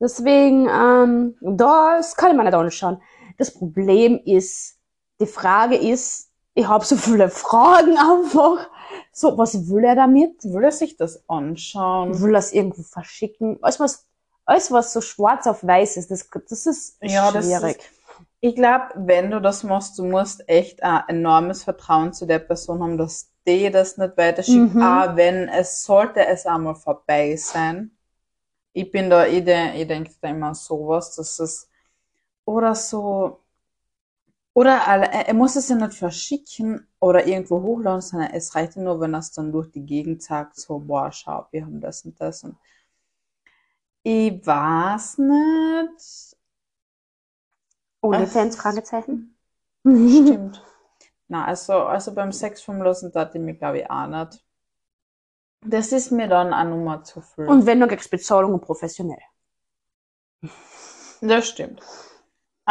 Deswegen, 0.00 0.68
ähm, 0.68 1.36
das 1.40 2.16
kann 2.16 2.32
ich 2.32 2.36
mir 2.36 2.44
nicht 2.44 2.54
anschauen. 2.54 3.00
Das 3.38 3.54
Problem 3.54 4.20
ist, 4.24 4.78
die 5.20 5.26
Frage 5.26 5.76
ist, 5.76 6.30
ich 6.54 6.66
habe 6.66 6.84
so 6.84 6.96
viele 6.96 7.30
Fragen 7.30 7.96
einfach. 7.98 8.68
So, 9.12 9.36
was 9.38 9.54
will 9.70 9.84
er 9.84 9.94
damit? 9.94 10.42
Will 10.44 10.64
er 10.64 10.72
sich 10.72 10.96
das 10.96 11.28
anschauen? 11.28 12.20
Will 12.20 12.34
er 12.34 12.38
es 12.38 12.52
irgendwo 12.52 12.82
verschicken? 12.82 13.58
Alles 13.62 13.78
was, 13.80 14.06
alles 14.46 14.70
was 14.70 14.92
so 14.92 15.00
schwarz 15.00 15.46
auf 15.46 15.64
weiß 15.64 15.96
ist, 15.98 16.10
das, 16.10 16.28
das 16.48 16.66
ist 16.66 16.98
Ja, 17.02 17.30
das 17.32 17.60
schwierig. 17.60 17.90
Ich 18.40 18.54
glaube, 18.56 18.88
wenn 18.96 19.30
du 19.32 19.40
das 19.40 19.64
machst, 19.64 19.98
du 19.98 20.04
musst 20.04 20.48
echt 20.48 20.82
ein 20.82 21.04
enormes 21.08 21.64
Vertrauen 21.64 22.12
zu 22.12 22.26
der 22.26 22.40
Person 22.40 22.82
haben, 22.82 22.98
dass 22.98 23.32
die 23.48 23.70
das 23.70 23.98
nicht 23.98 24.16
weiterschickt, 24.18 24.72
Mhm. 24.74 24.80
auch 24.80 25.16
wenn 25.16 25.48
es 25.48 25.84
sollte 25.84 26.26
es 26.26 26.46
einmal 26.46 26.76
vorbei 26.76 27.36
sein. 27.36 27.92
Ich 28.74 28.90
bin 28.92 29.10
da, 29.10 29.26
ich, 29.26 29.44
de, 29.44 29.80
ich 29.82 29.88
denke 29.88 30.12
da 30.22 30.30
immer 30.30 30.54
sowas, 30.54 31.16
dass 31.16 31.38
es, 31.40 31.70
oder 32.46 32.74
so, 32.76 33.41
oder 34.54 34.72
er 34.72 35.34
muss 35.34 35.56
es 35.56 35.68
ja 35.68 35.76
nicht 35.76 35.94
verschicken 35.94 36.86
oder 37.00 37.26
irgendwo 37.26 37.62
hochladen, 37.62 38.02
sondern 38.02 38.30
es 38.32 38.54
reicht 38.54 38.76
ja 38.76 38.82
nur, 38.82 39.00
wenn 39.00 39.14
er 39.14 39.20
es 39.20 39.32
dann 39.32 39.52
durch 39.52 39.70
die 39.70 39.84
Gegend 39.86 40.22
sagt, 40.22 40.56
so, 40.56 40.78
boah, 40.78 41.10
schau, 41.10 41.46
wir 41.50 41.64
haben 41.64 41.80
das 41.80 42.04
und 42.04 42.20
das 42.20 42.44
und 42.44 42.56
ich 44.04 44.44
weiß 44.44 45.18
nicht. 45.18 46.36
OnlyFans. 48.00 48.56
Fragezeichen? 48.56 49.36
Stimmt. 49.84 50.62
Na, 51.28 51.44
also, 51.46 51.74
also 51.74 52.12
beim 52.12 52.32
Sex 52.32 52.62
vom 52.62 52.82
Losen 52.82 53.12
tat 53.12 53.34
ich 53.34 53.40
mir, 53.40 53.54
glaube 53.54 53.78
ich, 53.80 53.90
auch 53.90 54.06
nicht. 54.06 54.44
Das 55.64 55.92
ist 55.92 56.10
mir 56.10 56.28
dann 56.28 56.52
auch 56.52 56.64
Nummer 56.64 57.04
zu 57.04 57.20
viel. 57.20 57.46
Und 57.46 57.64
wenn, 57.64 57.78
dann 57.78 57.88
kriegst 57.88 58.06
du 58.06 58.16
Bezahlung 58.16 58.54
und 58.54 58.60
professionell. 58.60 59.22
das 61.20 61.48
stimmt. 61.48 61.80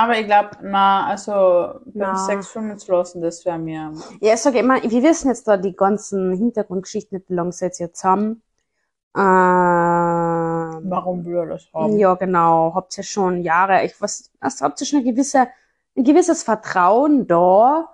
Aber 0.01 0.17
ich 0.17 0.25
glaube, 0.25 0.50
na, 0.63 1.05
also 1.05 1.79
beim 1.86 2.13
Na. 2.13 2.15
Sexfilmen 2.15 2.79
zu 2.79 2.91
lassen, 2.91 3.22
das 3.22 3.46
wäre 3.46 3.60
mir. 3.60 3.93
Ja, 4.20 4.34
ich 4.34 4.39
sage 4.39 4.58
immer, 4.58 4.81
wir 4.81 5.03
wissen 5.03 5.27
jetzt 5.27 5.48
da 5.48 5.58
die 5.58 5.75
ganzen 5.75 6.34
Hintergrundgeschichten 6.36 7.20
nicht, 7.20 7.29
wie 7.29 7.36
lange 7.36 7.51
seid 7.51 7.79
ihr 7.79 7.93
zusammen. 7.93 8.41
Ähm, 9.15 9.22
Warum 10.89 11.24
will 11.24 11.36
er 11.36 11.46
das 11.46 11.67
haben? 11.72 12.00
Ja, 12.00 12.15
genau. 12.15 12.74
Habt 12.74 12.98
ihr 12.98 13.03
schon 13.03 13.43
Jahre, 13.43 13.86
ich 13.86 14.01
was, 14.01 14.31
also 14.39 14.65
habt 14.65 14.81
ihr 14.81 14.88
schon 14.88 15.01
ein 15.01 15.05
gewisse, 15.05 15.50
ein 15.96 16.03
gewisses 16.03 16.41
Vertrauen 16.41 17.27
da, 17.27 17.88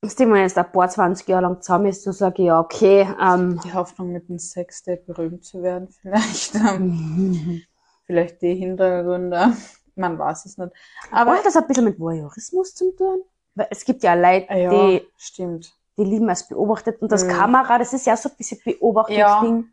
dass 0.00 0.18
man 0.20 0.36
jetzt 0.36 0.56
ein 0.56 0.72
paar 0.72 0.88
20 0.88 1.28
Jahre 1.28 1.42
lang 1.42 1.60
zusammen 1.60 1.86
ist, 1.86 2.02
so 2.02 2.12
sage 2.12 2.40
ich, 2.40 2.46
ja, 2.46 2.60
okay, 2.60 3.06
ähm, 3.20 3.60
Die 3.62 3.74
Hoffnung 3.74 4.10
mit 4.10 4.30
dem 4.30 4.38
Sex, 4.38 4.84
der 4.84 4.96
berühmt 4.96 5.44
zu 5.44 5.62
werden, 5.62 5.88
vielleicht. 6.00 6.54
ähm, 6.54 7.60
vielleicht 8.06 8.40
die 8.40 8.54
Hintergründe. 8.54 9.52
Man 9.96 10.18
weiß 10.18 10.46
es 10.46 10.58
nicht. 10.58 10.72
aber 11.10 11.20
Aber 11.32 11.38
hat 11.38 11.46
das 11.46 11.56
ein 11.56 11.66
bisschen 11.66 11.84
mit 11.84 11.98
Voyeurismus 12.00 12.74
zu 12.74 12.92
tun? 12.96 13.22
Weil 13.54 13.68
es 13.70 13.84
gibt 13.84 14.02
ja 14.02 14.14
Leute, 14.14 14.52
ja, 14.54 14.70
die, 14.70 15.06
stimmt. 15.16 15.72
die 15.96 16.04
lieben 16.04 16.28
es 16.28 16.48
beobachtet 16.48 17.00
und 17.00 17.12
das 17.12 17.24
Mhm. 17.24 17.28
Kamera, 17.28 17.78
das 17.78 17.92
ist 17.92 18.06
ja 18.06 18.16
so 18.16 18.28
ein 18.28 18.36
bisschen 18.36 18.60
Beobachtungsding. 18.64 19.70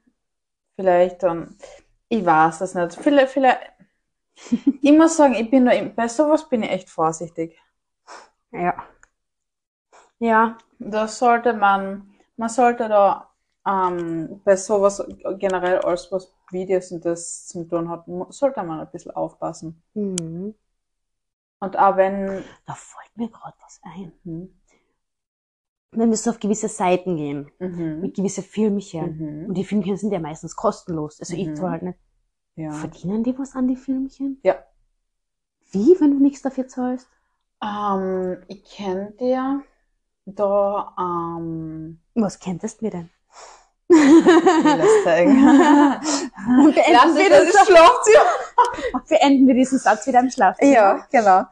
Vielleicht 0.75 1.23
dann. 1.23 1.57
Ich 2.09 2.25
weiß 2.25 2.61
es 2.61 2.75
nicht. 2.75 2.95
Vielleicht, 2.95 3.31
vielleicht. 3.33 3.59
ich 4.81 4.91
muss 4.97 5.17
sagen, 5.17 5.33
ich 5.35 5.49
bin 5.49 5.67
im- 5.67 5.95
bei 5.95 6.07
sowas 6.07 6.47
bin 6.47 6.63
ich 6.63 6.69
echt 6.71 6.89
vorsichtig. 6.89 7.57
Ja. 8.51 8.75
Ja. 10.19 10.57
Da 10.79 11.07
sollte 11.07 11.53
man, 11.53 12.13
man 12.37 12.49
sollte 12.49 12.87
da 12.89 13.29
ähm, 13.67 14.41
bei 14.43 14.55
sowas 14.55 15.03
generell 15.37 15.79
alles, 15.79 16.11
was 16.11 16.33
Videos 16.53 16.91
und 16.91 17.05
das 17.05 17.47
zum 17.47 17.69
tun 17.69 17.89
hat, 17.89 18.05
sollte 18.29 18.63
man 18.63 18.79
ein 18.79 18.91
bisschen 18.91 19.11
aufpassen. 19.11 19.81
Mhm. 19.95 20.53
Und 21.61 21.77
auch 21.79 21.95
wenn, 21.95 22.43
Da 22.65 22.73
fällt 22.73 23.15
mir 23.17 23.29
gerade 23.29 23.55
was 23.61 23.79
ein. 23.83 24.11
mhm, 24.25 24.49
Wenn 25.91 26.09
wir 26.09 26.17
so 26.17 26.31
auf 26.31 26.39
gewisse 26.41 26.67
Seiten 26.67 27.15
gehen, 27.15 27.49
mhm, 27.59 28.01
mit 28.01 28.15
gewisse 28.15 28.41
Filmchen, 28.43 29.15
mhm, 29.19 29.47
und 29.47 29.55
die 29.55 29.63
Filmchen 29.63 29.95
sind 29.95 30.11
ja 30.11 30.19
meistens 30.19 30.55
kostenlos, 30.57 31.19
also 31.21 31.37
ich 31.37 31.47
Mhm. 31.47 31.55
zahle 31.55 31.71
halt 31.71 31.83
nicht. 31.83 31.99
ja. 32.57 32.71
Verdienen 32.81 33.23
die 33.23 33.37
was 33.39 33.55
an 33.55 33.67
die 33.67 33.77
Filmchen? 33.77 34.43
Ja. 34.43 34.65
Wie, 35.71 35.99
wenn 35.99 36.11
du 36.11 36.19
nichts 36.19 36.43
dafür 36.43 36.67
zahlst? 36.67 37.09
Ähm, 37.63 38.43
ich 38.47 38.63
kenne 38.65 39.11
dir 39.19 39.63
da, 40.25 40.95
ähm, 40.99 42.01
Was 42.15 42.39
kenntest 42.39 42.79
du 42.79 42.85
mir 42.85 42.91
denn? 42.91 43.09
Beenden, 43.91 45.15
wir 47.17 47.29
das 47.29 47.67
Schlafzimmer. 47.67 48.25
beenden 49.07 49.47
wir 49.47 49.55
diesen 49.55 49.79
Satz 49.79 50.05
wieder 50.07 50.19
im 50.19 50.29
Schlafzimmer. 50.29 50.71
Ja, 50.71 51.07
genau. 51.11 51.43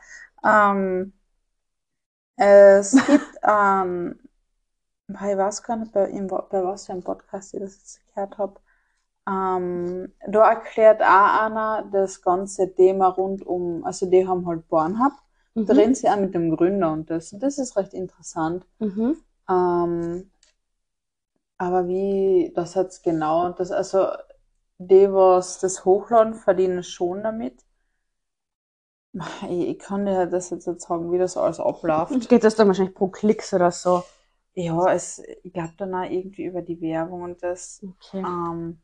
Ähm, 0.43 1.13
es 2.35 2.91
gibt, 2.91 3.25
ähm, 3.43 4.19
ich 5.09 5.15
weiß 5.15 5.63
gar 5.63 5.77
nicht, 5.77 5.91
bei, 5.91 6.05
bei 6.07 6.63
was 6.63 6.85
für 6.85 6.93
einem 6.93 7.03
Podcast 7.03 7.53
ich 7.53 7.59
das 7.59 7.75
jetzt 7.75 7.99
gehört 8.13 8.37
habe. 8.37 8.59
Ähm, 9.27 10.13
da 10.27 10.49
erklärt 10.49 11.01
auch 11.01 11.45
einer 11.45 11.83
das 11.91 12.21
ganze 12.21 12.73
Thema 12.73 13.09
rund 13.09 13.45
um, 13.45 13.83
also 13.83 14.05
die 14.05 14.27
haben 14.27 14.47
halt 14.47 14.67
Pornhub, 14.67 15.13
Mhm. 15.55 15.65
da 15.65 15.73
reden 15.73 15.95
sie 15.95 16.09
auch 16.09 16.19
mit 16.19 16.33
dem 16.33 16.55
Gründer 16.55 16.91
und 16.91 17.09
das, 17.09 17.33
und 17.33 17.41
das 17.41 17.57
ist 17.57 17.75
recht 17.75 17.93
interessant. 17.93 18.65
Mhm. 18.79 19.17
Ähm, 19.49 20.31
aber 21.59 21.87
wie 21.87 22.51
das 22.55 22.73
jetzt 22.73 23.03
genau, 23.03 23.49
das, 23.51 23.71
also 23.71 24.07
die, 24.79 25.11
was 25.13 25.59
das 25.59 25.85
hochladen, 25.85 26.33
verdienen 26.33 26.81
schon 26.83 27.21
damit. 27.21 27.63
Ich, 29.49 29.67
ich 29.69 29.79
kann 29.79 30.05
dir 30.05 30.27
das 30.27 30.49
jetzt 30.51 30.67
nicht 30.67 30.81
sagen, 30.81 31.11
wie 31.11 31.17
das 31.17 31.37
alles 31.37 31.59
abläuft. 31.59 32.27
Geht 32.29 32.43
das 32.43 32.55
dann 32.55 32.67
wahrscheinlich 32.67 32.95
pro 32.95 33.07
Klicks 33.09 33.53
oder 33.53 33.71
so? 33.71 34.03
Ja, 34.55 34.91
es, 34.93 35.21
ich 35.43 35.53
glaube 35.53 35.73
dann 35.77 35.93
auch 35.95 36.09
irgendwie 36.09 36.45
über 36.45 36.61
die 36.61 36.81
Werbung 36.81 37.21
und 37.23 37.43
das. 37.43 37.81
Okay. 37.83 38.23
Ähm, 38.23 38.79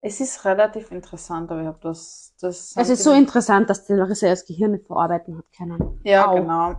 es 0.00 0.20
ist 0.20 0.44
relativ 0.44 0.90
interessant, 0.90 1.50
aber 1.50 1.60
ich 1.62 1.66
habe 1.66 1.78
das, 1.82 2.34
das. 2.40 2.74
Es 2.76 2.88
ist 2.90 3.02
so 3.02 3.12
interessant, 3.12 3.68
dass 3.68 3.86
die 3.86 3.94
Larissa 3.94 4.28
das 4.28 4.46
Gehirn 4.46 4.72
nicht 4.72 4.86
verarbeiten 4.86 5.36
hat 5.36 5.44
können. 5.56 6.00
Ja, 6.04 6.26
Au. 6.26 6.36
genau. 6.36 6.76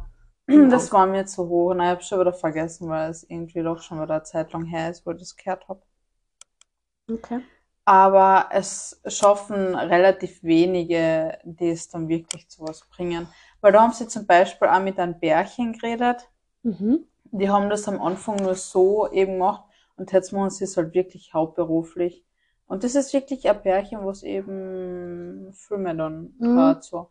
Das 0.48 0.92
war 0.92 1.06
mir 1.08 1.26
zu 1.26 1.48
hoch. 1.48 1.72
Und 1.72 1.80
ich 1.82 1.88
habe 1.88 2.04
schon 2.04 2.20
wieder 2.20 2.34
vergessen, 2.34 2.90
weil 2.90 3.10
es 3.12 3.24
irgendwie 3.24 3.64
doch 3.64 3.82
schon 3.82 4.02
wieder 4.02 4.16
eine 4.16 4.24
Zeit 4.24 4.52
lang 4.54 4.66
her 4.66 4.90
ist, 4.90 5.06
wo 5.06 5.12
ich 5.12 5.20
das 5.20 5.36
gehört 5.38 5.68
habe. 5.68 5.82
Okay. 7.12 7.40
Aber 7.86 8.50
es 8.52 9.02
schaffen 9.08 9.74
relativ 9.74 10.44
wenige, 10.44 11.40
die 11.44 11.70
es 11.70 11.90
dann 11.90 12.08
wirklich 12.10 12.48
zu 12.50 12.62
was 12.64 12.82
bringen. 12.90 13.28
Weil 13.62 13.72
da 13.72 13.82
haben 13.82 13.94
sie 13.94 14.08
zum 14.08 14.28
Beispiel 14.28 14.68
auch 14.68 14.82
mit 14.82 15.00
einem 15.00 15.20
Bärchen 15.20 15.74
geredet. 15.74 16.30
Mhm. 16.64 17.08
Die 17.32 17.50
haben 17.50 17.70
das 17.70 17.88
am 17.88 18.02
Anfang 18.02 18.36
nur 18.38 18.56
so 18.56 19.10
eben 19.12 19.34
gemacht 19.34 19.64
und 19.96 20.12
jetzt 20.12 20.32
machen 20.34 20.50
sie 20.50 20.66
es 20.66 20.76
halt 20.78 20.94
wirklich 20.94 21.34
hauptberuflich. 21.34 22.26
Und 22.68 22.84
das 22.84 22.96
ist 22.96 23.14
wirklich 23.14 23.50
ein 23.50 23.62
Pärchen, 23.62 24.06
was 24.06 24.24
eben 24.24 25.54
Filme 25.54 25.96
dann 25.96 26.36
Mhm. 26.40 26.54
gerade 26.54 26.82
so. 26.82 27.10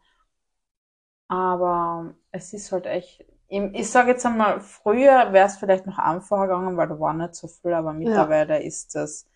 Aber 1.28 2.14
es 2.36 2.52
ist 2.52 2.70
halt 2.72 2.86
echt, 2.86 3.24
ich, 3.48 3.90
sage 3.90 4.10
jetzt 4.10 4.26
einmal, 4.26 4.60
früher 4.60 5.32
wäre 5.32 5.46
es 5.46 5.56
vielleicht 5.56 5.86
noch 5.86 5.98
einfacher 5.98 6.46
gegangen, 6.48 6.76
weil 6.76 6.88
da 6.88 6.98
war 6.98 7.12
nicht 7.14 7.34
so 7.34 7.48
viel, 7.48 7.72
aber 7.74 7.92
mittlerweile 7.92 8.62
ist 8.62 8.94
das, 8.94 9.26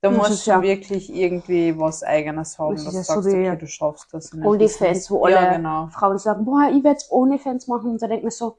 da 0.00 0.10
Das 0.10 0.16
musst 0.16 0.46
du 0.46 0.50
ja- 0.52 0.62
wirklich 0.62 1.12
irgendwie 1.12 1.78
was 1.78 2.02
Eigenes 2.04 2.58
haben, 2.58 2.76
Das 2.76 2.84
dass 2.84 2.94
ja 2.94 3.00
du 3.00 3.06
so 3.06 3.12
sagst, 3.14 3.26
wie 3.28 3.48
okay, 3.50 3.56
du 3.58 3.66
schaffst 3.66 4.14
das. 4.14 4.32
OnlyFans, 4.32 4.78
Business. 4.80 5.10
wo 5.10 5.26
Ja, 5.26 5.38
alle 5.38 5.56
genau. 5.56 5.88
Frauen 5.88 6.18
sagen, 6.18 6.44
boah, 6.44 6.70
ich 6.72 6.84
werde 6.84 7.00
ohne 7.10 7.38
Fans 7.38 7.66
machen. 7.66 7.90
Und 7.92 8.02
da 8.02 8.06
denkt 8.06 8.22
man 8.24 8.30
so, 8.30 8.58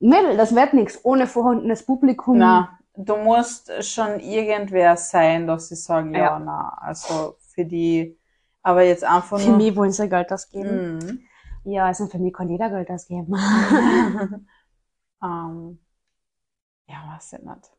Mädel, 0.00 0.36
das 0.36 0.54
wird 0.54 0.74
nichts 0.74 0.98
ohne 1.04 1.26
vorhandenes 1.26 1.84
Publikum. 1.84 2.38
Na, 2.38 2.78
du 2.96 3.16
musst 3.16 3.70
schon 3.84 4.20
irgendwer 4.20 4.96
sein, 4.96 5.46
dass 5.46 5.68
sie 5.68 5.76
sagen, 5.76 6.14
ja, 6.14 6.20
Ja. 6.20 6.38
na, 6.38 6.76
also 6.80 7.36
für 7.54 7.64
die, 7.64 8.18
aber 8.62 8.82
jetzt 8.82 9.04
einfach 9.04 9.38
Für 9.38 9.48
nur. 9.48 9.56
mich 9.58 9.76
wollen 9.76 9.92
sie 9.92 10.08
Geld 10.08 10.32
ausgeben. 10.32 10.98
Mhm. 10.98 11.20
Ja, 11.64 11.86
also 11.86 12.06
für 12.06 12.18
mich 12.18 12.32
kann 12.32 12.48
jeder 12.48 12.70
Geld 12.70 12.90
ausgeben. 12.90 13.34
ähm, 15.22 15.78
ja, 16.86 17.14
weiß 17.14 17.34
ich 17.34 17.40
nicht. 17.40 17.70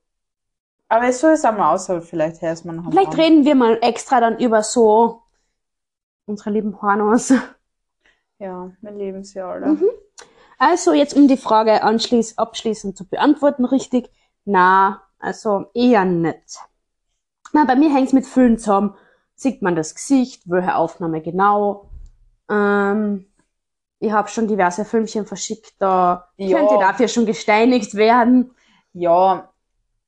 Aber 0.88 1.08
es 1.08 1.22
soll 1.22 1.32
es 1.32 1.46
einmal 1.46 1.74
aus, 1.74 1.90
aber 1.90 2.02
vielleicht 2.02 2.42
hörst 2.42 2.66
man 2.66 2.76
noch 2.76 2.90
Vielleicht 2.90 3.18
reden 3.18 3.46
wir 3.46 3.56
mal 3.56 3.80
extra 3.82 4.20
dann 4.20 4.38
über 4.40 4.62
so 4.62 5.22
unsere 6.26 6.50
lieben 6.52 6.74
Pornos. 6.74 7.34
Ja, 8.40 8.72
wir 8.82 8.92
lieben 8.92 9.24
sie 9.24 9.40
alle. 9.40 9.68
Mhm. 9.68 9.90
Also 10.58 10.94
jetzt 10.94 11.14
um 11.14 11.28
die 11.28 11.38
Frage 11.38 11.84
anschließ, 11.84 12.38
abschließend 12.38 12.98
zu 12.98 13.08
beantworten, 13.08 13.66
richtig? 13.66 14.12
Na, 14.46 15.04
also 15.20 15.68
eher 15.74 16.06
nicht. 16.06 16.60
Na, 17.54 17.66
bei 17.66 17.76
mir 17.76 17.94
hängt's 17.94 18.14
mit 18.14 18.26
Füllen 18.26 18.58
zusammen. 18.58 18.96
Sieht 19.36 19.62
man 19.62 19.76
das 19.76 19.96
Gesicht, 19.96 20.50
welche 20.50 20.76
Aufnahme 20.76 21.22
genau. 21.22 21.90
Ähm, 22.50 23.31
ich 24.02 24.12
habe 24.12 24.28
schon 24.28 24.48
diverse 24.48 24.84
Filmchen 24.84 25.26
verschickt, 25.26 25.74
da 25.80 26.28
Ja. 26.38 26.58
könnte 26.58 26.78
dafür 26.80 27.08
schon 27.08 27.26
gesteinigt 27.26 27.94
werden. 27.96 28.54
Ja, 28.94 29.50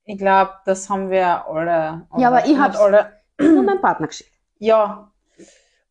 ich 0.04 0.18
glaube, 0.18 0.52
das 0.66 0.90
haben 0.90 1.10
wir 1.10 1.48
alle. 1.48 2.08
Ja, 2.18 2.28
aber 2.28 2.46
ich 2.46 2.58
hab's- 2.58 2.76
alle. 2.78 3.22
Nur 3.40 3.64
mein 3.64 3.80
Partner 3.82 4.08
geschickt. 4.12 4.32
Ja, 4.60 5.10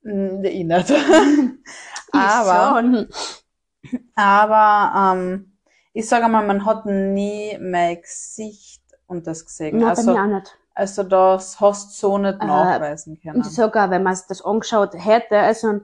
Mm, 0.04 0.42
ich 0.44 0.64
nicht. 0.64 0.90
Ich 2.14 2.20
aber. 2.20 2.80
schon. 2.80 3.08
Aber 4.16 5.14
ähm, 5.16 5.52
ich 5.92 6.08
sage 6.08 6.28
mal, 6.28 6.44
man 6.46 6.64
hat 6.66 6.86
nie 6.86 7.56
mein 7.60 8.00
Gesicht 8.00 8.82
und 9.06 9.26
das 9.26 9.44
gesehen. 9.44 9.80
Bei 9.80 9.88
also, 9.90 10.12
mir 10.12 10.20
auch 10.22 10.26
nicht. 10.26 10.58
also 10.74 11.02
das 11.04 11.60
hast 11.60 11.90
du 12.02 12.08
so 12.08 12.18
nicht 12.18 12.40
Äh, 12.40 12.46
nachweisen 12.46 13.20
können. 13.20 13.36
Und 13.36 13.44
sogar, 13.46 13.90
wenn 13.90 14.02
man 14.02 14.18
das 14.28 14.44
angeschaut 14.44 14.94
hätte, 14.94 15.38
also 15.38 15.80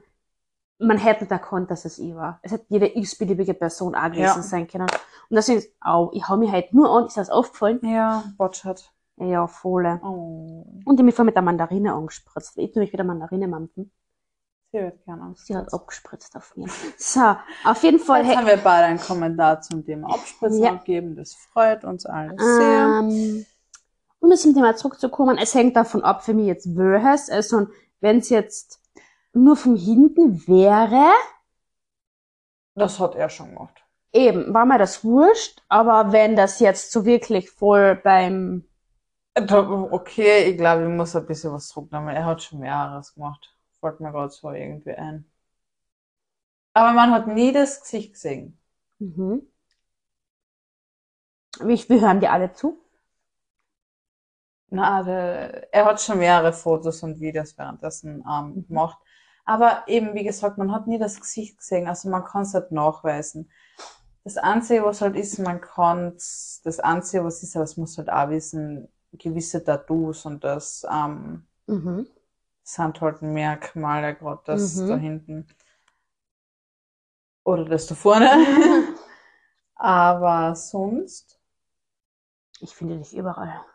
man 0.79 0.97
hätte 0.97 1.25
da 1.25 1.35
erkannt, 1.35 1.69
dass 1.71 1.85
es 1.85 1.99
ich 1.99 2.15
war. 2.15 2.39
Es 2.41 2.51
hätte 2.53 2.65
jede 2.69 2.97
x-beliebige 2.97 3.53
Person 3.53 3.95
auch 3.95 4.05
gewesen 4.05 4.21
Ja. 4.21 4.41
sein 4.41 4.67
können. 4.67 4.87
Und 5.29 5.35
das 5.35 5.49
ist, 5.49 5.71
au, 5.81 6.09
ich 6.13 6.27
hau 6.27 6.37
mich 6.37 6.51
halt 6.51 6.73
nur 6.73 6.89
an, 6.89 7.05
ist 7.05 7.17
das 7.17 7.29
aufgefallen? 7.29 7.79
Ja, 7.83 8.23
Botschat. 8.37 8.91
Ja, 9.17 9.47
voll. 9.47 9.99
Oh, 10.01 10.65
Und 10.85 10.97
die 10.97 11.03
mich 11.03 11.13
voll 11.13 11.25
mit 11.25 11.35
der 11.35 11.41
Mandarine 11.43 11.93
angespritzt. 11.93 12.53
Ich 12.57 12.71
tu 12.71 12.79
mich 12.79 12.93
wieder 12.93 13.03
Mandarine 13.03 13.47
mampfen. 13.49 13.91
sie 14.71 14.77
wird 14.79 15.03
gerne. 15.03 15.33
Sie 15.35 15.55
hat 15.57 15.73
abgespritzt 15.73 16.35
auf 16.37 16.55
mir. 16.55 16.67
So, 16.97 17.35
auf 17.65 17.83
jeden 17.83 17.99
Fall. 17.99 18.25
Jetzt 18.25 18.37
haben 18.37 18.47
wir 18.47 18.55
beide 18.57 18.85
einen 18.85 18.99
Kommentar 19.01 19.59
zum 19.61 19.83
Thema 19.85 20.13
Abspritzen 20.13 20.63
Ja. 20.63 20.71
abgeben. 20.71 21.17
Das 21.17 21.33
freut 21.33 21.83
uns 21.83 22.05
alle 22.05 22.33
sehr. 22.37 22.85
Ähm, 23.03 23.45
um 24.19 24.31
jetzt 24.31 24.43
zum 24.43 24.53
Thema 24.53 24.75
zurückzukommen, 24.77 25.37
es 25.37 25.53
hängt 25.53 25.75
davon 25.75 26.01
ab, 26.03 26.23
für 26.23 26.33
mich 26.33 26.45
jetzt 26.47 26.73
welches. 26.77 27.29
Also, 27.29 27.67
wenn 27.99 28.19
es 28.19 28.29
jetzt 28.29 28.78
nur 29.33 29.55
vom 29.55 29.75
Hinten 29.75 30.47
wäre, 30.47 31.11
Das 32.73 32.99
hat 32.99 33.13
er 33.13 33.29
schon 33.29 33.49
gemacht. 33.49 33.85
eben, 34.13 34.53
war 34.53 34.65
mir 34.67 34.77
das 34.77 35.03
wurscht, 35.03 35.63
aber 35.67 36.11
wenn 36.11 36.35
das 36.35 36.59
jetzt 36.59 36.91
so 36.91 37.05
wirklich 37.05 37.49
voll 37.49 37.95
beim 37.95 38.65
Da- 39.35 39.67
Okay, 39.91 40.51
ich 40.51 40.57
glaube, 40.57 40.83
ich 40.83 40.89
muss 40.89 41.15
ein 41.15 41.25
bisschen 41.25 41.51
was 41.53 41.67
zurücknehmen. 41.69 42.09
Er 42.15 42.25
hat 42.25 42.43
schon 42.43 42.59
mehreres 42.59 43.13
gemacht. 43.15 43.55
Fällt 43.79 43.99
mir 43.99 44.11
gerade 44.11 44.29
so 44.31 44.51
irgendwie 44.51 44.93
ein. 44.93 45.25
Aber 46.73 46.93
man 46.93 47.11
hat 47.11 47.27
nie 47.27 47.51
das 47.51 47.79
Gesicht 47.81 48.13
gesehen. 48.13 48.57
Mhm. 48.99 49.41
Wie, 51.61 51.87
wir 51.87 52.01
hören 52.01 52.19
dir 52.19 52.33
alle 52.33 52.51
zu. 52.51 52.81
Na, 54.71 55.03
der, 55.03 55.73
er 55.73 55.85
hat 55.85 56.01
schon 56.01 56.19
mehrere 56.19 56.53
Fotos 56.53 57.01
und 57.03 57.19
Videos 57.19 57.57
währenddessen 57.57 58.23
ähm, 58.29 58.65
gemacht. 58.67 58.97
Aber 59.49 59.83
eben, 59.87 60.13
wie 60.15 60.23
gesagt, 60.23 60.57
man 60.57 60.71
hat 60.71 60.87
nie 60.87 60.99
das 60.99 61.19
Gesicht 61.19 61.57
gesehen, 61.57 61.87
also 61.87 62.09
man 62.09 62.23
kann 62.25 62.43
es 62.43 62.53
halt 62.53 62.71
nachweisen. 62.71 63.49
Das 64.25 64.37
Einzige, 64.37 64.83
was 64.85 65.01
halt 65.01 65.15
ist, 65.17 65.39
man 65.39 65.61
kann 65.61 66.13
das 66.15 66.79
Einzige, 66.81 67.25
was 67.25 67.43
ist, 67.43 67.55
aber 67.55 67.65
es 67.65 67.77
muss 67.77 67.97
halt 67.97 68.11
auch 68.11 68.29
wissen, 68.29 68.89
gewisse 69.13 69.63
Tattoos 69.63 70.25
und 70.25 70.43
das 70.43 70.85
ähm, 70.91 71.47
Mhm. 71.67 72.03
sind 72.63 73.01
halt 73.01 73.21
Merkmale, 73.21 74.15
gerade 74.15 74.41
das 74.45 74.85
Mhm. 74.85 74.85
da 74.85 74.95
hinten. 74.95 75.45
Oder 77.43 77.65
das 77.65 77.87
da 77.87 77.95
vorne. 77.95 78.29
Aber 79.77 80.55
sonst 80.55 81.39
Ich 82.61 82.73
finde 82.73 82.97
dich 82.99 83.13
überall. 83.17 83.65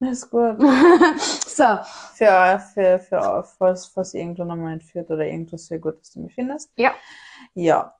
Ist 0.00 0.30
gut. 0.30 0.56
so. 1.46 1.78
Für, 2.14 2.60
für, 2.74 2.98
für, 2.98 3.44
falls, 3.58 3.86
falls 3.86 4.14
irgendwo 4.14 4.44
nochmal 4.44 4.74
entführt 4.74 5.10
oder 5.10 5.26
irgendwas 5.26 5.66
sehr 5.66 5.78
gut, 5.78 6.00
dass 6.00 6.12
du 6.12 6.20
mich 6.20 6.34
findest. 6.34 6.70
Ja. 6.76 6.92
Ja, 7.54 7.94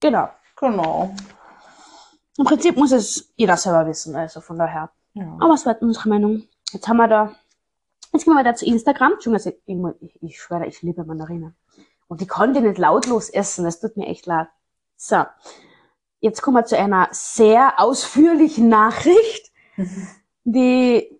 Genau. 0.00 0.30
genau. 0.56 1.14
Im 2.38 2.44
Prinzip 2.44 2.76
muss 2.76 2.90
es 2.92 3.32
jeder 3.36 3.56
selber 3.56 3.86
wissen, 3.86 4.16
also 4.16 4.40
von 4.40 4.58
daher. 4.58 4.90
Ja. 5.12 5.36
Aber 5.40 5.54
es 5.54 5.66
war 5.66 5.76
unsere 5.82 6.08
Meinung. 6.08 6.44
Jetzt 6.72 6.88
haben 6.88 6.96
wir 6.96 7.08
da. 7.08 7.34
Jetzt 8.12 8.24
gehen 8.24 8.32
wir 8.32 8.38
weiter 8.40 8.54
zu 8.54 8.64
Instagram. 8.64 9.14
Ich, 9.20 9.26
ich, 10.00 10.22
ich 10.22 10.40
schwöre, 10.40 10.66
ich 10.66 10.82
liebe 10.82 11.04
Mandarinen. 11.04 11.54
Und 12.08 12.20
die 12.20 12.26
konnte 12.26 12.58
ich 12.58 12.64
nicht 12.64 12.78
lautlos 12.78 13.28
essen. 13.28 13.64
Das 13.64 13.78
tut 13.78 13.96
mir 13.96 14.06
echt 14.06 14.26
leid. 14.26 14.48
So. 14.96 15.24
Jetzt 16.20 16.42
kommen 16.42 16.58
wir 16.58 16.64
zu 16.66 16.78
einer 16.78 17.08
sehr 17.12 17.80
ausführlichen 17.80 18.68
Nachricht, 18.68 19.50
die, 20.44 21.18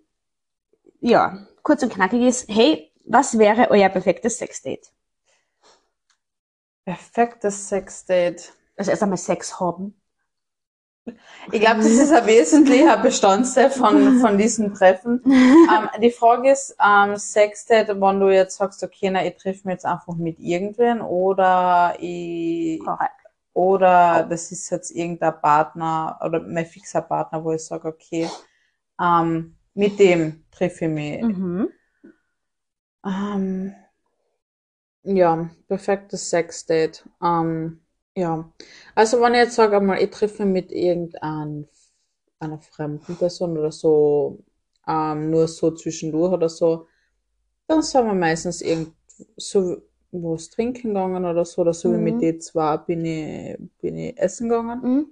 ja, 1.00 1.46
kurz 1.62 1.82
und 1.82 1.92
knackig 1.92 2.22
ist. 2.22 2.48
Hey, 2.48 2.92
was 3.04 3.38
wäre 3.38 3.70
euer 3.70 3.88
perfektes 3.88 4.38
Sexdate? 4.38 4.88
Perfektes 6.84 7.68
Sexdate. 7.68 8.52
Also 8.76 8.90
erst 8.90 9.02
einmal 9.02 9.18
Sex 9.18 9.58
haben. 9.58 9.94
Ich 11.50 11.60
glaube, 11.60 11.78
das 11.78 11.86
ist 11.86 12.12
ein 12.12 12.26
wesentlicher 12.26 12.98
Bestandteil 12.98 13.70
von, 13.70 14.20
von 14.20 14.36
diesem 14.36 14.74
Treffen. 14.74 15.22
Ähm, 15.70 15.88
die 16.02 16.10
Frage 16.10 16.50
ist, 16.50 16.76
ähm, 16.84 17.16
Sexdate, 17.16 18.00
wenn 18.00 18.20
du 18.20 18.28
jetzt 18.28 18.56
sagst, 18.56 18.82
okay, 18.82 19.08
na, 19.10 19.24
ich 19.24 19.36
treffe 19.36 19.66
mich 19.66 19.74
jetzt 19.74 19.86
einfach 19.86 20.14
mit 20.16 20.40
irgendwen 20.40 21.00
oder 21.00 21.94
ich, 22.00 22.80
Korrekt. 22.80 23.29
Oder 23.52 24.26
das 24.28 24.52
ist 24.52 24.70
jetzt 24.70 24.90
irgendein 24.90 25.40
Partner 25.40 26.18
oder 26.24 26.40
mein 26.40 26.66
fixer 26.66 27.02
Partner, 27.02 27.44
wo 27.44 27.52
ich 27.52 27.64
sage, 27.64 27.88
okay, 27.88 28.28
ähm, 29.00 29.56
mit 29.74 29.98
dem 29.98 30.44
treffe 30.50 30.86
ich 30.86 30.90
mich. 30.90 31.22
Mhm. 31.22 31.68
Ähm, 33.04 33.74
ja, 35.02 35.50
perfektes 35.66 36.30
Sexdate. 36.30 37.08
Ähm, 37.22 37.80
ja. 38.14 38.52
Also 38.94 39.20
wenn 39.20 39.34
ich 39.34 39.40
jetzt 39.40 39.54
sage 39.54 39.76
einmal, 39.78 40.02
ich 40.02 40.10
treffe 40.10 40.44
mich 40.44 40.64
mit 40.64 40.72
irgendeiner 40.72 41.64
einer 42.38 42.58
fremden 42.58 43.16
Person 43.16 43.56
oder 43.58 43.70
so, 43.70 44.42
ähm, 44.86 45.30
nur 45.30 45.46
so 45.46 45.70
zwischendurch 45.72 46.32
oder 46.32 46.48
so, 46.48 46.88
dann 47.66 47.82
sind 47.82 48.06
wir 48.06 48.14
meistens 48.14 48.62
irgend 48.62 48.94
so 49.36 49.76
was 50.12 50.50
trinken 50.50 50.88
gegangen 50.88 51.24
oder 51.24 51.44
so, 51.44 51.62
oder 51.62 51.72
so 51.74 51.92
wie 51.92 51.98
Mhm. 51.98 52.04
mit 52.04 52.20
den 52.22 52.40
zwei 52.40 52.76
bin 52.78 53.04
ich, 53.04 53.58
bin 53.80 53.96
ich 53.98 54.18
essen 54.18 54.48
gegangen. 54.48 54.80
Mhm. 54.82 55.06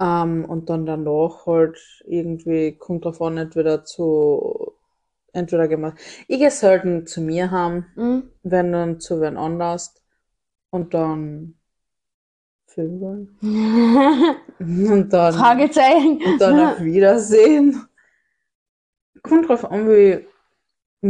Ähm, 0.00 0.44
und 0.44 0.70
dann 0.70 0.86
danach 0.86 1.46
halt 1.46 1.78
irgendwie, 2.06 2.72
kommt 2.76 3.04
drauf 3.04 3.20
an, 3.22 3.38
entweder 3.38 3.84
zu, 3.84 4.72
entweder 5.32 5.68
gemacht. 5.68 5.98
Ich 6.28 6.38
gehe 6.38 6.50
selten 6.50 7.06
zu 7.06 7.20
mir 7.20 7.50
heim, 7.50 7.86
Mhm. 7.96 8.30
wenn 8.42 8.72
dann 8.72 9.00
zu 9.00 9.20
wen 9.20 9.36
anders. 9.36 9.94
Und 10.70 10.94
dann 10.94 11.56
wollen. 12.76 13.38
Und 14.58 15.12
dann, 15.12 15.34
Fragezeichen. 15.34 16.20
und 16.22 16.40
dann 16.40 16.58
auf 16.60 16.80
Wiedersehen. 16.80 17.86
Kommt 19.22 19.48
drauf 19.48 19.64
an, 19.64 19.88
wie, 19.88 20.24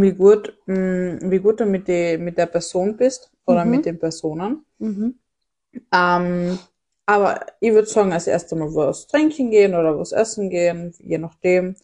wie 0.02 0.12
gut, 0.12 0.54
mh, 0.66 1.18
wie 1.30 1.38
gut 1.38 1.60
du 1.60 1.66
mit, 1.66 1.88
die, 1.88 2.18
mit 2.18 2.36
der 2.38 2.46
Person 2.46 2.96
bist 2.96 3.30
oder 3.46 3.64
Mhm. 3.64 3.70
mit 3.70 3.86
den 3.86 3.98
Personen. 3.98 4.64
Mhm. 4.78 5.18
Ähm, 5.92 6.58
aber 7.06 7.46
ich 7.60 7.72
würde 7.72 7.86
sagen, 7.88 8.12
als 8.12 8.26
erstes 8.26 8.58
mal 8.58 8.74
was 8.74 9.06
trinken 9.06 9.50
gehen 9.50 9.74
oder 9.74 9.98
was 9.98 10.12
essen 10.12 10.50
gehen, 10.50 10.94
je 10.98 11.18
nachdem. 11.18 11.76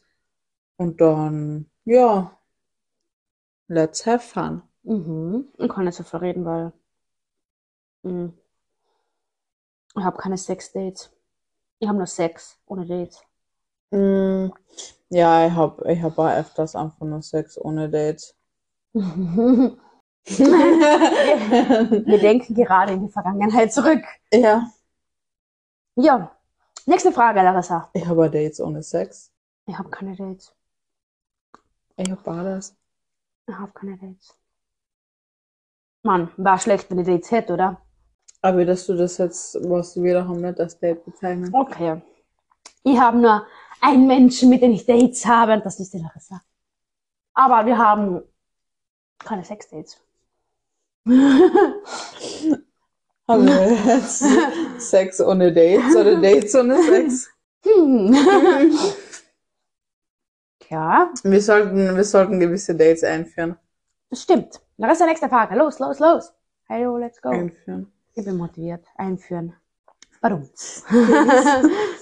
Und 0.79 1.01
dann, 1.01 1.66
ja, 1.87 2.37
let's 3.68 4.03
have 4.05 4.23
fun. 4.23 4.62
Mhm. 4.85 5.49
Ich 5.59 5.68
kann 5.70 5.85
nicht 5.87 5.96
so 5.96 6.05
viel 6.05 6.20
reden, 6.20 6.44
weil 6.44 6.73
mhm. 8.05 8.33
ich 9.96 10.03
habe 10.05 10.18
keine 10.18 10.37
Sex-Dates. 10.38 11.11
Ich 11.81 11.88
habe 11.88 11.99
nur 11.99 12.07
Sex 12.07 12.59
ohne 12.66 12.87
Dates. 12.87 13.23
Mm, 13.92 14.49
ja, 15.11 15.46
ich 15.46 15.53
hab, 15.53 15.85
ich 15.87 16.03
hab 16.03 16.18
auch 16.18 16.31
öfters 16.31 16.75
einfach 16.75 17.07
nur 17.07 17.23
Sex 17.23 17.59
ohne 17.59 17.88
Dates. 17.90 18.35
Wir 18.94 19.79
denken 22.18 22.55
gerade 22.55 22.92
in 22.92 23.07
die 23.07 23.12
Vergangenheit 23.12 23.73
zurück. 23.73 24.03
ja, 24.33 24.70
Ja. 25.96 26.37
Nächste 26.87 27.12
Frage, 27.12 27.42
Larissa. 27.42 27.90
ich 27.92 28.07
habe 28.07 28.31
Dates 28.31 28.61
ohne 28.61 28.83
Sex. 28.83 29.33
Ich 29.66 29.77
habe 29.79 29.90
keine 29.90 30.16
Dates. 30.16 30.55
Ich 31.96 32.11
hab 32.11 32.25
beides. 32.25 32.75
Ich 33.46 33.55
habe 33.55 33.73
keine 33.73 33.96
Dates. 33.99 34.35
Mann, 36.03 36.31
war 36.38 36.59
schlecht, 36.59 36.90
wenn 36.90 36.99
ich 36.99 37.07
Dates 37.07 37.31
hätte, 37.31 37.53
oder? 37.53 37.81
Aber 38.42 38.64
dass 38.64 38.87
du 38.87 38.96
das 38.96 39.18
jetzt, 39.18 39.57
was 39.68 39.94
wir 39.96 40.03
wieder 40.05 40.27
haben, 40.27 40.40
nicht 40.40 40.59
als 40.59 40.79
Date 40.79 41.05
bezeichnen. 41.05 41.55
Okay. 41.55 42.01
Ich 42.83 42.99
habe 42.99 43.18
nur 43.18 43.46
einen 43.81 44.07
Menschen, 44.07 44.49
mit 44.51 44.62
dem 44.62 44.73
ich 44.73 44.87
Dates 44.87 45.25
habe, 45.27 45.53
und 45.55 45.64
das 45.66 45.81
ist 45.81 45.93
die 45.95 45.99
Larissa. 45.99 46.43
Aber 47.35 47.66
wir 47.66 47.79
haben 47.79 48.23
keine 49.19 49.45
Sex-Dates. 49.45 49.99
Haben 53.29 53.47
wir 53.47 53.73
jetzt 53.95 54.25
Sex 54.90 55.21
ohne 55.21 55.53
Dates 55.53 55.95
oder 55.97 56.21
Dates 56.21 56.55
ohne 56.55 56.83
Sex? 56.83 57.29
Hm. 57.64 58.14
ja, 60.69 61.12
Wir 61.23 61.43
sollten, 61.43 61.97
wir 61.97 62.05
sollten 62.05 62.40
gewisse 62.40 62.75
Dates 62.75 63.05
einführen. 63.05 63.57
das 64.09 64.23
stimmt. 64.23 64.61
Larissa, 64.77 65.07
nächste 65.07 65.29
Frage. 65.29 65.55
Los, 65.57 65.79
los, 65.79 65.99
los. 65.99 66.33
Hello, 66.69 66.97
let's 66.97 67.21
go. 67.21 67.29
Einführen. 67.31 67.93
Ich 68.14 68.25
bin 68.25 68.37
motiviert. 68.37 68.85
Einführen. 68.97 69.55
Warum? 70.21 70.49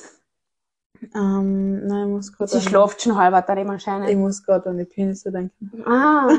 Ähm, 1.14 1.86
nein, 1.86 2.08
ich 2.08 2.14
muss 2.14 2.32
gerade 2.32 2.50
Sie 2.50 2.60
schläft 2.60 3.02
schon 3.02 3.16
halber 3.16 3.42
da 3.42 3.56
ich 3.56 3.68
anscheinend. 3.68 4.16
muss 4.18 4.42
gerade 4.44 4.70
an 4.70 4.78
die 4.78 4.84
Penisse 4.84 5.30
denken. 5.30 5.82
Ah. 5.86 6.28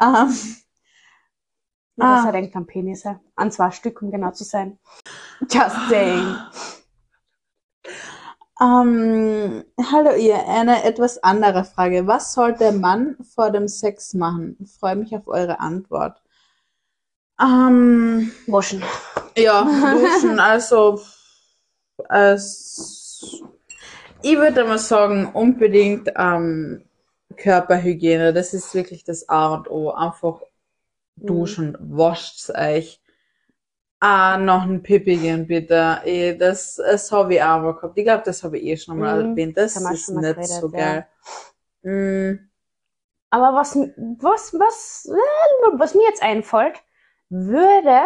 Ähm, 0.00 0.34
Larissa 1.96 2.28
Ah. 2.28 2.32
denkt 2.32 2.56
an 2.56 2.66
Penisse. 2.66 3.20
An 3.36 3.52
zwei 3.52 3.70
Stück, 3.70 4.02
um 4.02 4.10
genau 4.10 4.30
zu 4.32 4.44
sein. 4.44 4.78
Just 5.48 5.76
saying. 5.88 6.36
ähm, 8.60 9.64
hallo 9.92 10.14
ihr, 10.16 10.48
eine 10.48 10.82
etwas 10.84 11.22
andere 11.22 11.64
Frage. 11.64 12.06
Was 12.06 12.32
soll 12.32 12.54
der 12.54 12.72
Mann 12.72 13.16
vor 13.34 13.50
dem 13.50 13.68
Sex 13.68 14.14
machen? 14.14 14.56
Ich 14.60 14.72
freue 14.72 14.96
mich 14.96 15.14
auf 15.14 15.26
eure 15.28 15.60
Antwort. 15.60 16.20
Ähm, 17.40 18.32
Waschen. 18.46 18.82
ja, 19.36 19.62
duschen, 19.64 20.38
also, 20.40 21.00
als, 22.10 23.42
ich 24.22 24.36
würde 24.38 24.64
mal 24.64 24.78
sagen, 24.78 25.26
unbedingt 25.32 26.10
ähm, 26.16 26.84
Körperhygiene. 27.36 28.32
Das 28.32 28.54
ist 28.54 28.74
wirklich 28.74 29.04
das 29.04 29.28
A 29.28 29.54
und 29.54 29.70
O. 29.70 29.92
Einfach 29.92 30.42
duschen, 31.16 31.76
wascht's 31.80 32.50
euch. 32.54 33.00
Ah, 34.00 34.36
noch 34.36 34.62
ein 34.64 34.82
Pipi 34.82 35.16
gehen, 35.16 35.46
bitte. 35.46 36.00
Eh, 36.04 36.36
das 36.36 36.76
das 36.76 37.10
habe 37.12 37.34
ich 37.34 37.42
auch 37.42 37.60
mal 37.62 37.72
gehabt. 37.74 37.96
Ich 37.96 38.04
glaube, 38.04 38.22
das 38.24 38.42
habe 38.42 38.58
ich 38.58 38.64
eh 38.64 38.76
schon 38.76 38.98
mal 38.98 39.20
Mhm, 39.20 39.30
erwähnt. 39.30 39.56
Das 39.56 39.76
ist 39.76 39.88
nicht 39.90 40.04
so 40.44 40.70
geredet, 40.70 40.72
geil. 40.72 41.06
Mm, 41.82 42.34
Aber 43.30 43.54
was, 43.56 43.74
was, 43.76 44.52
was, 44.54 45.08
was 45.78 45.94
mir 45.94 46.04
jetzt 46.04 46.22
einfällt, 46.22 46.82
würde 47.30 48.00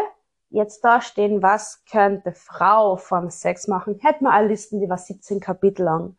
jetzt 0.56 0.84
da 0.84 1.00
stehen, 1.00 1.42
was 1.42 1.84
könnte 1.84 2.32
Frau 2.32 2.96
vom 2.96 3.30
Sex 3.30 3.68
machen, 3.68 3.98
hätten 4.00 4.24
wir 4.24 4.32
eine 4.32 4.48
Listen, 4.48 4.80
die 4.80 4.88
war 4.88 4.98
17 4.98 5.38
Kapitel 5.38 5.84
lang. 5.84 6.16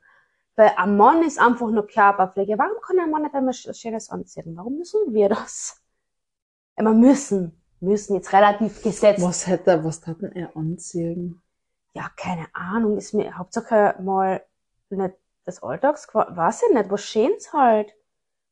Weil 0.56 0.72
ein 0.78 0.96
Mann 0.96 1.24
ist 1.24 1.40
einfach 1.40 1.70
nur 1.70 1.86
Körperpflege. 1.86 2.58
Warum 2.58 2.82
kann 2.82 3.00
ein 3.00 3.12
Mann 3.12 3.24
nicht 3.24 3.36
einmal 3.36 3.54
Schönes 3.54 4.10
anziehen? 4.10 4.56
Warum 4.56 4.78
müssen 4.78 5.14
wir 5.14 5.30
das? 5.30 5.82
Immer 6.76 6.94
müssen. 6.94 7.62
Müssen 7.80 8.16
jetzt 8.16 8.34
relativ 8.34 8.82
gesetzt. 8.82 9.24
Was 9.24 9.46
hätte, 9.46 9.84
was 9.84 10.06
hat 10.08 10.22
denn 10.22 10.32
er 10.32 10.56
anziehen? 10.56 11.42
Ja, 11.94 12.10
keine 12.16 12.48
Ahnung. 12.54 12.98
Ist 12.98 13.14
mir 13.14 13.38
Hauptsache 13.38 13.96
mal 14.02 14.44
nicht 14.90 15.16
das 15.46 15.62
Alltags, 15.62 16.08
weiß 16.14 16.64
ich 16.64 16.76
nicht, 16.76 16.90
was 16.90 17.04
Schönes 17.04 17.54
halt. 17.54 17.94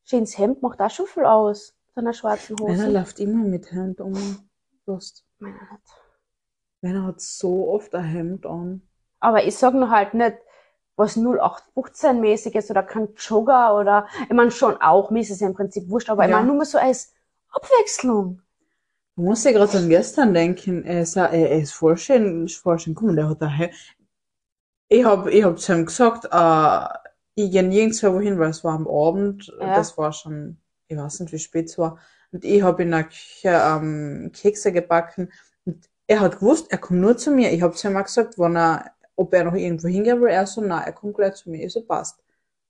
Schönes 0.04 0.38
Hemd 0.38 0.62
macht 0.62 0.80
auch 0.80 0.92
schon 0.92 1.08
viel 1.08 1.26
aus. 1.26 1.76
So 1.94 2.02
einer 2.02 2.14
schwarzen 2.14 2.56
Hose. 2.60 2.72
Meiner 2.72 2.90
läuft 2.90 3.20
immer 3.20 3.44
mit 3.44 3.72
Hemd 3.72 4.00
um. 4.00 4.14
Lust. 4.86 5.26
Meiner 5.40 5.62
nicht. 5.72 5.94
Meiner 6.82 7.04
hat 7.06 7.20
so 7.20 7.70
oft 7.70 7.94
ein 7.96 8.04
Hemd 8.06 8.46
an. 8.46 8.82
Aber 9.20 9.44
ich 9.46 9.56
sag 9.58 9.74
nur 9.74 9.90
halt 9.90 10.14
nicht, 10.14 10.38
was 10.96 11.18
0815 11.18 12.22
mäßig 12.22 12.56
ist 12.56 12.72
oder 12.72 12.84
kein 12.84 13.14
Jogger 13.16 13.78
oder, 13.78 14.08
ich 14.24 14.34
meine 14.34 14.52
schon 14.52 14.78
auch, 14.82 15.10
mir 15.12 15.20
ist 15.22 15.32
es 15.32 15.42
ja 15.42 15.48
im 15.48 15.54
Prinzip 15.54 15.90
wurscht, 15.90 16.10
aber 16.10 16.24
ich 16.24 16.30
Ja. 16.30 16.38
meine 16.38 16.48
nur 16.48 16.58
mal 16.58 16.66
so 16.66 16.78
als 16.78 17.14
Abwechslung. 17.50 18.42
Du 19.18 19.24
musst 19.24 19.46
ja 19.46 19.52
gerade 19.52 19.78
an 19.78 19.90
gestern 19.90 20.34
denken, 20.34 20.84
er 20.84 21.02
ist, 21.02 21.16
er 21.18 21.52
ist 21.60 21.74
voll 21.74 21.98
schön, 21.98 22.48
voll 22.50 22.80
schön, 22.80 22.96
guck 22.96 23.08
mal, 23.08 23.16
der 23.16 23.30
hat 23.30 23.42
ein 23.42 23.50
Hemd. 23.50 23.74
Ich 24.88 25.04
hab, 25.06 25.28
ich 25.28 25.44
hab 25.44 25.60
zu 25.60 25.74
ihm 25.74 25.86
gesagt, 25.86 26.26
äh, 26.32 26.88
ich 27.36 27.52
geh 27.52 27.62
nirgendwo 27.62 28.14
wohin, 28.14 28.40
weil 28.40 28.50
es 28.52 28.64
war 28.64 28.76
am 28.76 28.88
Abend, 28.88 29.52
Ja. 29.60 29.74
das 29.74 29.98
war 29.98 30.14
schon, 30.14 30.58
ich 30.88 30.98
weiß 30.98 31.22
nicht, 31.22 31.34
wie 31.34 31.40
spät 31.40 31.70
es 31.70 31.78
war. 31.78 31.98
Und 32.36 32.44
ich 32.44 32.62
hab 32.64 32.82
in 32.82 32.92
der 32.92 33.06
Küche 33.06 33.48
ähm, 33.50 34.30
Kekse 34.34 34.74
gebacken 34.74 35.32
und 35.64 35.90
er 36.06 36.20
hat 36.20 36.40
gewusst, 36.40 36.70
er 36.70 36.80
kommt 36.80 37.00
nur 37.00 37.16
zu 37.16 37.32
mir. 37.32 37.54
Ich 37.54 37.62
hab 37.62 37.78
zu 37.78 37.88
ihm 37.88 37.96
auch 37.96 38.04
gesagt, 38.04 38.38
wenn 38.38 38.58
er, 38.58 38.92
ob 39.16 39.34
er 39.34 39.46
noch 39.46 39.54
irgendwo 39.54 39.88
hingehen 39.88 40.20
will, 40.20 40.28
er 40.28 40.46
so, 40.46 40.60
nein, 40.60 40.84
er 40.86 40.92
kommt 40.92 41.16
gleich 41.16 41.36
zu 41.36 41.50
mir. 41.50 41.64
Ich 41.66 41.72
so, 41.72 41.82
passt. 41.82 42.22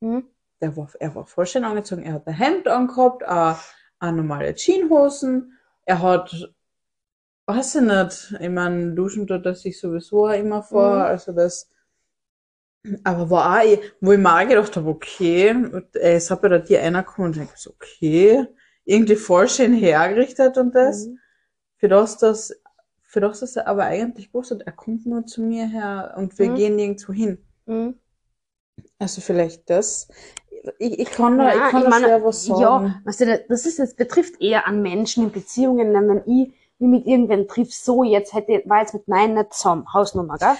Hm? 0.01 0.29
Der 0.61 0.77
war, 0.77 0.87
er 0.99 1.15
war 1.15 1.25
voll 1.25 1.47
schön 1.47 1.63
angezogen. 1.63 2.03
Er 2.03 2.13
hat 2.13 2.27
ein 2.27 2.35
Hemd 2.35 2.67
angehabt, 2.67 3.23
äh, 3.23 3.55
eine 3.97 4.17
normale 4.17 4.53
Jeanshosen. 4.53 5.57
Er 5.85 5.99
hat, 5.99 6.53
weiß 7.47 7.75
ich 7.75 7.81
nicht, 7.81 8.35
ich 8.39 8.49
meine, 8.49 8.93
duschen 8.93 9.25
tut 9.25 9.47
er 9.47 9.55
sich 9.55 9.79
sowieso 9.79 10.27
immer 10.29 10.61
vor, 10.61 10.93
Mhm. 10.97 11.01
also 11.01 11.31
das, 11.33 11.71
aber 13.03 13.31
war 13.31 13.61
auch, 13.61 13.77
wo 13.99 14.11
ich 14.11 14.19
mir 14.19 14.31
auch 14.31 14.47
gedacht 14.47 14.75
habe, 14.75 14.89
okay, 14.89 15.49
und, 15.55 15.95
äh, 15.95 16.17
es 16.17 16.29
hat 16.29 16.43
bei 16.43 16.59
dir 16.59 16.83
einer 16.83 17.01
gekommen 17.01 17.29
und 17.33 17.37
ich 17.37 17.49
so, 17.55 17.71
okay, 17.71 18.47
irgendwie 18.85 19.15
voll 19.15 19.49
schön 19.49 19.73
hergerichtet 19.73 20.57
und 20.57 20.73
das, 20.75 21.07
Mhm. 21.07 21.19
für 21.77 21.87
das, 21.89 22.17
das, 22.17 22.53
für 23.03 23.19
das, 23.21 23.39
dass 23.41 23.55
er 23.55 23.67
aber 23.67 23.85
eigentlich 23.85 24.31
gewusst 24.31 24.51
er 24.65 24.71
kommt 24.71 25.05
nur 25.05 25.25
zu 25.25 25.41
mir 25.41 25.67
her 25.67 26.15
und 26.17 26.37
wir 26.39 26.49
Mhm. 26.49 26.55
gehen 26.55 26.75
nirgendwo 26.75 27.13
hin. 27.13 27.37
Mhm. 27.65 27.95
Also 28.99 29.21
vielleicht 29.21 29.69
das. 29.69 30.07
Ich, 30.79 30.99
ich 30.99 31.11
kann 31.11 31.37
da, 31.37 31.53
Ja, 31.53 31.65
ich 31.65 31.71
kann 31.71 31.77
ich 31.79 31.83
da 31.83 31.89
meine, 31.89 32.05
schwer 32.05 32.23
was 32.25 32.45
sagen. 32.45 32.61
Ja, 32.61 33.01
weißt 33.05 33.21
du, 33.21 33.45
das 33.49 33.65
ist 33.65 33.77
jetzt, 33.77 33.97
betrifft 33.97 34.41
eher 34.41 34.67
an 34.67 34.81
Menschen 34.81 35.25
in 35.25 35.31
Beziehungen, 35.31 35.93
denn 35.93 36.07
wenn 36.09 36.21
ich 36.25 36.53
mich 36.79 36.89
mit 36.89 37.05
irgendwen 37.05 37.47
triff, 37.47 37.73
so 37.73 38.03
jetzt 38.03 38.33
hätte, 38.33 38.63
war 38.65 38.81
jetzt 38.81 38.93
mit 38.93 39.07
meinen 39.07 39.35
nicht 39.35 39.53
zusammen, 39.53 39.85
Hausnummer, 39.93 40.37
gell? 40.37 40.55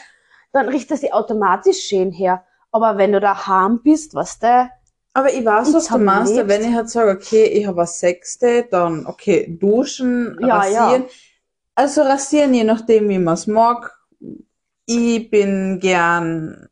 Dann 0.53 0.69
richtet 0.69 0.99
sie 0.99 1.11
automatisch 1.11 1.79
schön 1.87 2.11
her. 2.11 2.45
Aber 2.71 2.97
wenn 2.97 3.11
du 3.11 3.19
daheim 3.19 3.81
bist, 3.83 4.13
was 4.15 4.39
der, 4.39 4.71
Aber 5.15 5.33
ich 5.33 5.45
weiß, 5.45 5.73
was 5.73 5.87
du 5.87 5.97
meinst, 5.97 6.35
wenn 6.35 6.61
ich 6.69 6.75
halt 6.75 6.89
sage, 6.89 7.11
okay, 7.11 7.45
ich 7.45 7.65
habe 7.65 7.81
ein 7.81 7.87
Sexte, 7.87 8.67
dann, 8.69 9.05
okay, 9.07 9.47
duschen, 9.59 10.37
Ja, 10.41 10.57
rasieren. 10.57 11.03
ja. 11.03 11.09
Also 11.75 12.01
rasieren, 12.03 12.53
je 12.53 12.63
nachdem, 12.65 13.09
wie 13.09 13.19
man 13.19 13.33
es 13.35 13.47
mag. 13.47 13.97
Ich 14.85 15.29
bin 15.31 15.79
gern 15.79 16.67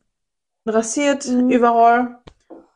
rasiert 0.68 1.26
Mhm. 1.28 1.50
überall. 1.50 2.20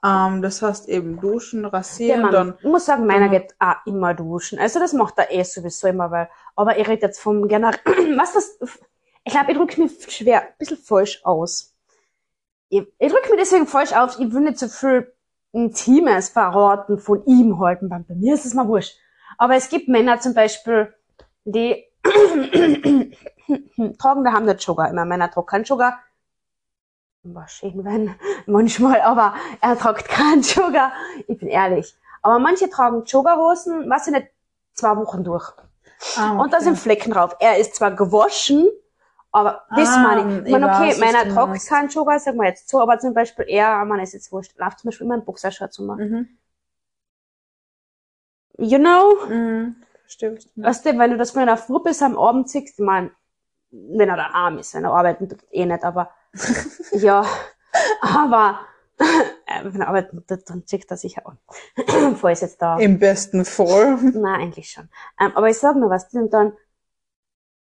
Ähm, 0.06 0.42
das 0.42 0.62
heißt 0.62 0.88
eben 0.90 1.20
duschen, 1.20 1.66
rasieren, 1.66 2.22
Mann, 2.22 2.32
dann, 2.32 2.54
ich 2.60 2.66
muss 2.66 2.86
sagen, 2.86 3.06
meiner 3.06 3.28
Mhm. 3.28 3.32
geht 3.32 3.56
auch 3.60 3.86
immer 3.86 4.14
duschen. 4.14 4.60
Also 4.60 4.80
das 4.80 4.94
macht 4.94 5.18
er 5.18 5.32
eh 5.32 5.44
sowieso 5.44 5.88
immer, 5.88 6.12
weil, 6.12 6.30
aber 6.56 6.78
ich 6.78 6.88
rede 6.88 7.08
jetzt 7.08 7.20
vom 7.20 7.48
generell, 7.48 7.80
was 8.18 8.34
das, 8.34 8.58
ich 9.26 9.34
glaube, 9.34 9.52
ich 9.52 9.58
drücke 9.58 9.82
mich 9.82 9.92
schwer, 10.10 10.44
ein 10.44 10.54
bisschen 10.60 10.78
falsch 10.78 11.20
aus. 11.24 11.74
Ich, 12.70 12.84
ich 13.00 13.12
drücke 13.12 13.30
mich 13.32 13.40
deswegen 13.40 13.68
falsch 13.68 13.94
aus, 13.94 14.20
ich 14.20 14.32
will 14.34 14.42
nicht 14.42 14.60
so 14.60 14.68
viel 14.68 15.14
Intimes 15.52 16.30
verraten 16.30 16.98
von 17.00 17.26
ihm 17.26 17.60
halten, 17.60 17.90
bei 17.90 18.04
mir 18.16 18.34
ist 18.34 18.46
es 18.46 18.54
mal 18.54 18.68
wurscht. 18.68 18.98
Aber 19.38 19.56
es 19.56 19.70
gibt 19.70 19.88
Männer 19.88 20.20
zum 20.20 20.34
Beispiel, 20.34 20.94
die 21.46 21.84
tragen 23.98 24.24
daheim 24.24 24.46
nicht 24.46 24.64
Jogger. 24.66 24.90
Immer 24.90 25.06
Männer 25.06 25.30
tragen 25.32 25.48
keinen 25.48 25.64
Jogger. 25.64 25.98
War 27.24 27.48
schön, 27.48 27.84
wenn, 27.84 28.16
manchmal, 28.46 29.02
aber 29.02 29.34
er 29.62 29.78
tragt 29.78 30.08
keinen 30.08 30.42
Jogger. 30.42 30.92
Ich 31.28 31.38
bin 31.40 31.50
ehrlich. 31.50 31.96
Aber 32.22 32.40
manche 32.40 32.70
tragen 32.70 33.04
Joggerhosen, 33.06 33.90
was 33.90 34.08
ich 34.08 34.14
nicht, 34.14 34.28
zwei 34.74 34.96
Wochen 34.98 35.24
durch. 35.24 35.52
ah, 36.18 36.38
Und 36.40 36.54
da 36.54 36.60
sind 36.60 36.78
Flecken 36.78 37.12
drauf. 37.12 37.36
Er 37.40 37.58
ist 37.58 37.76
zwar 37.76 37.92
gewaschen, 37.92 38.68
aber 39.38 39.64
das 39.76 39.90
Ah, 39.90 40.00
meine 40.00 40.40
ich. 40.40 40.46
Ich 40.46 40.52
meine, 40.52 40.68
okay, 40.68 40.90
weiß, 40.90 41.00
meiner 41.00 41.34
tragt 41.34 41.68
keinen 41.68 41.90
Jogger, 41.90 42.20
sagen 42.20 42.38
wir 42.38 42.48
jetzt 42.48 42.70
so, 42.70 42.82
aber 42.82 43.00
zum 43.00 43.14
Beispiel 43.14 43.46
er, 43.48 43.84
man 43.86 44.00
ist 44.00 44.14
jetzt 44.14 44.32
wurscht, 44.32 44.58
läuft 44.58 44.80
zum 44.80 44.90
Beispiel 44.90 45.06
immer 45.06 45.16
in 45.16 45.26
Boxershorts 45.26 45.80
rum. 45.80 45.98
Mhm. 45.98 46.28
You 48.58 48.80
know? 48.80 49.28
Mhm. 49.30 49.76
Meinst. 50.22 50.50
Weißt 50.56 50.86
du, 50.86 50.98
wenn 50.98 51.12
du 51.12 51.18
das 51.18 51.32
von 51.32 51.42
einer 51.42 51.58
Frau 51.58 51.80
bis 51.80 52.02
am 52.02 52.18
Abend 52.18 52.50
siehst, 52.50 52.80
ich 52.80 52.86
mein, 52.86 53.12
wenn 53.72 54.10
er 54.10 54.16
daheim 54.16 54.58
ist, 54.58 54.74
wenn 54.74 54.86
er 54.86 54.94
arbeiten 54.94 55.28
tut, 55.28 55.40
eh 55.52 55.66
nicht, 55.66 55.84
aber, 55.84 56.12
ja, 56.94 57.26
aber, 58.02 58.60
äh, 59.00 59.64
wenn 59.64 59.82
er 59.82 59.90
arbeiten 59.90 60.26
tut, 60.26 60.50
dann 60.50 60.66
zieht 60.66 60.90
er 60.90 60.98
sich 60.98 61.26
an. 61.26 61.38
Bevor 61.76 62.32
ist 62.32 62.42
jetzt 62.42 62.62
da. 62.62 62.78
Im 62.78 63.00
besten 63.00 63.44
Fall. 63.44 63.98
Nein, 63.98 64.42
eigentlich 64.42 64.70
schon. 64.72 64.90
Ähm, 65.20 65.34
aber 65.36 65.50
ich 65.50 65.58
sag 65.58 65.76
nur 65.76 65.90
was, 65.90 66.12
und 66.14 66.34
dann, 66.34 66.54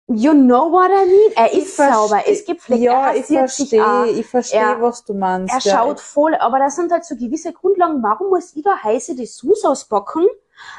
you 0.08 0.32
know 0.32 0.70
what 0.72 0.90
I 0.90 1.06
mean? 1.06 1.32
Er 1.36 1.52
ist 1.52 1.76
sauber, 1.76 2.22
es 2.26 2.44
gibt 2.44 2.62
Flecken, 2.62 2.82
Ja, 2.82 3.14
ich 3.14 3.26
verstehe, 3.26 4.06
ich 4.08 4.26
verstehe, 4.26 4.60
Er- 4.60 4.82
was 4.82 5.04
du 5.04 5.14
meinst. 5.14 5.54
Er 5.54 5.60
ja. 5.60 5.78
schaut 5.78 6.00
voll, 6.00 6.34
aber 6.34 6.58
das 6.58 6.76
sind 6.76 6.90
halt 6.90 7.04
so 7.04 7.14
gewisse 7.16 7.52
Grundlagen. 7.52 8.02
Warum 8.02 8.28
muss 8.30 8.54
ich 8.56 8.62
da 8.62 8.82
heiße 8.82 9.14
Dessous 9.14 9.64
auspacken, 9.64 10.26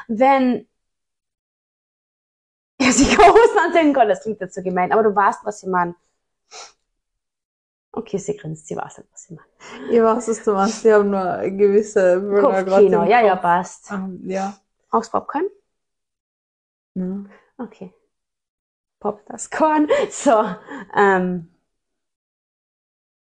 wenn 0.08 0.66
er 2.78 2.92
sich 2.92 3.16
anziehen 3.18 3.92
kann? 3.92 4.08
Das 4.08 4.22
klingt 4.22 4.40
jetzt 4.40 4.54
so 4.54 4.62
gemein, 4.62 4.92
aber 4.92 5.02
du 5.04 5.14
weißt, 5.14 5.40
was 5.44 5.62
ich 5.62 5.68
meine. 5.68 5.94
Okay, 7.92 8.18
sie 8.18 8.36
grinst, 8.36 8.68
sie 8.68 8.76
weiß 8.76 8.98
nicht, 8.98 9.08
was 9.12 9.24
ich 9.24 9.36
meine. 9.36 9.92
Ich 9.92 10.00
weiß, 10.02 10.28
was 10.28 10.44
du 10.44 10.52
meinst. 10.52 10.84
Die 10.84 10.92
haben 10.92 11.10
nur 11.10 11.20
eine 11.22 11.56
gewisse 11.56 12.22
Kopfkino, 12.40 13.04
ja, 13.04 13.20
ja, 13.20 13.36
passt. 13.36 13.90
Ähm, 13.90 14.20
ja. 14.26 14.54
Brauchst 14.90 15.10
Popcorn? 15.12 15.48
ja. 16.94 17.24
Okay. 17.58 17.92
Pop 19.00 19.24
das 19.26 19.50
Korn. 19.50 19.88
So, 20.10 20.44
ähm. 20.94 21.48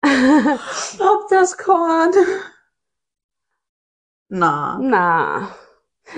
Ob 1.00 1.30
das 1.30 1.58
Korn? 1.58 2.12
Na. 4.30 4.78
Na. 4.82 5.56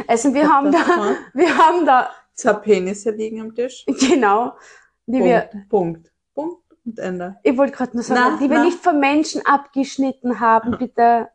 Also 0.08 0.34
wir 0.34 0.46
Ob 0.46 0.50
haben 0.50 0.72
das 0.72 0.88
da, 0.88 0.94
Korn? 0.96 1.18
wir 1.34 1.58
haben 1.58 1.86
da, 1.86 2.10
Zwei 2.34 2.54
Penisse 2.54 3.12
liegen 3.12 3.42
am 3.42 3.54
Tisch. 3.54 3.86
genau, 3.86 4.54
die 5.06 5.24
wir, 5.24 5.50
Punkt. 5.70 6.12
Punkt. 6.34 6.58
Punkt 6.64 6.64
und 6.86 6.98
Ende. 7.00 7.38
ich 7.44 7.58
wollte 7.58 7.74
gerade 7.74 7.94
nur 7.94 8.04
sagen, 8.04 8.22
Na, 8.34 8.38
die 8.38 8.50
wir 8.50 8.58
na. 8.60 8.64
nicht 8.64 8.80
von 8.80 9.00
Menschen 9.00 9.46
abgeschnitten 9.46 10.40
haben, 10.40 10.78
bitte. 10.78 11.30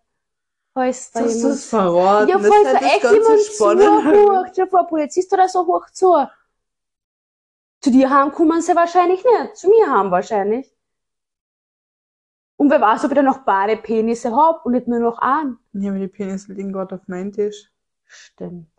Falls 0.75 1.11
da 1.13 1.21
Hast 1.21 1.35
du 1.35 1.39
jemand. 1.39 1.55
es 1.55 1.65
verraten? 1.67 2.29
Ja, 2.29 2.39
Das 2.39 2.47
falls 2.49 2.65
da 2.65 2.73
das 2.73 2.83
echt 2.83 3.03
jemand 3.03 3.41
zuhört, 3.43 4.57
ja, 4.57 4.67
vor 4.67 4.87
Polizist 4.87 5.33
oder 5.33 5.49
so 5.49 5.67
hoch 5.67 5.89
zu. 5.91 6.15
Zu 7.87 7.93
dir 7.93 8.11
haben 8.11 8.33
kommen 8.33 8.61
sie 8.61 8.75
wahrscheinlich 8.75 9.25
nicht, 9.25 9.57
zu 9.57 9.69
mir 9.69 9.87
haben 9.89 10.11
wahrscheinlich. 10.11 10.77
Und 12.57 12.69
wer 12.69 12.81
weiß, 12.81 13.05
ob 13.05 13.13
ich 13.13 13.15
da 13.15 13.23
noch 13.23 13.45
beide 13.45 13.77
Penisse 13.77 14.35
hab 14.35 14.67
und 14.67 14.73
nicht 14.73 14.89
nur 14.89 14.99
noch 14.99 15.21
einen. 15.21 15.61
Ja, 15.73 15.91
aber 15.91 16.01
die 16.01 16.09
Penisse 16.09 16.53
liegen 16.53 16.73
gerade 16.73 16.97
auf 16.97 17.07
meinem 17.07 17.31
Tisch. 17.31 17.71
Stimmt. 18.05 18.73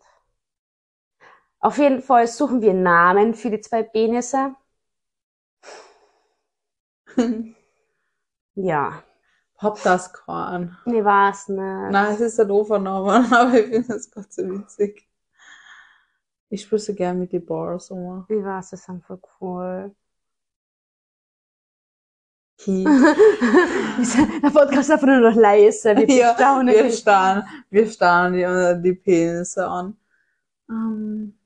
Auf 1.58 1.78
jeden 1.78 2.02
Fall 2.02 2.26
suchen 2.26 2.60
wir 2.60 2.74
Namen 2.74 3.32
für 3.32 3.48
die 3.48 3.62
zwei 3.62 3.82
Penisse. 3.82 4.54
Ja, 8.56 9.04
Hab 9.56 9.82
das 9.84 10.12
Korn. 10.12 10.76
ich 10.84 11.02
weiß 11.02 11.48
nicht. 11.48 11.58
Nein, 11.58 12.12
es 12.12 12.20
ist 12.20 12.40
ein 12.40 12.48
doofer 12.48 12.78
Name, 12.78 13.24
aber 13.34 13.54
ich 13.54 13.68
finde 13.70 13.88
das 13.88 14.10
gerade 14.10 14.28
so 14.28 14.42
witzig. 14.50 15.07
Ich 16.50 16.62
spiele 16.62 16.78
so 16.78 16.94
gern 16.94 17.18
mit 17.18 17.32
den 17.32 17.44
Bars 17.44 17.90
um. 17.90 18.24
Ich 18.28 18.42
weiß, 18.42 18.70
das 18.70 18.80
ist 18.80 18.88
einfach 18.88 19.18
cool. 19.40 19.94
Der 22.66 24.50
Podcast 24.50 24.90
einfach 24.90 25.06
nur 25.06 25.20
noch 25.20 25.36
leise. 25.36 25.96
Wir 25.96 26.08
Ja, 26.08 26.32
bestaunen 26.32 26.74
wir 26.74 26.90
starren, 26.90 27.46
wir 27.70 27.88
starren 27.88 28.32
die, 28.32 28.82
die 28.82 28.94
Penisse 28.94 29.66
an. 29.66 29.96
Ähm. 30.68 31.38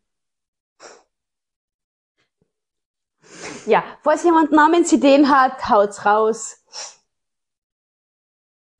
Ja, 3.66 3.84
falls 4.02 4.24
jemand 4.24 4.52
Namensideen 4.52 5.28
hat, 5.28 5.68
haut's 5.68 6.06
raus. 6.06 6.64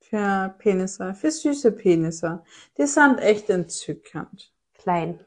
Für 0.01 0.55
Penisse, 0.59 1.15
für 1.15 1.31
süße 1.31 1.73
Penisse. 1.73 2.43
Die 2.79 2.87
sind 2.87 3.19
echt 3.19 3.51
entzückend. 3.51 4.53
Klein. 4.75 5.21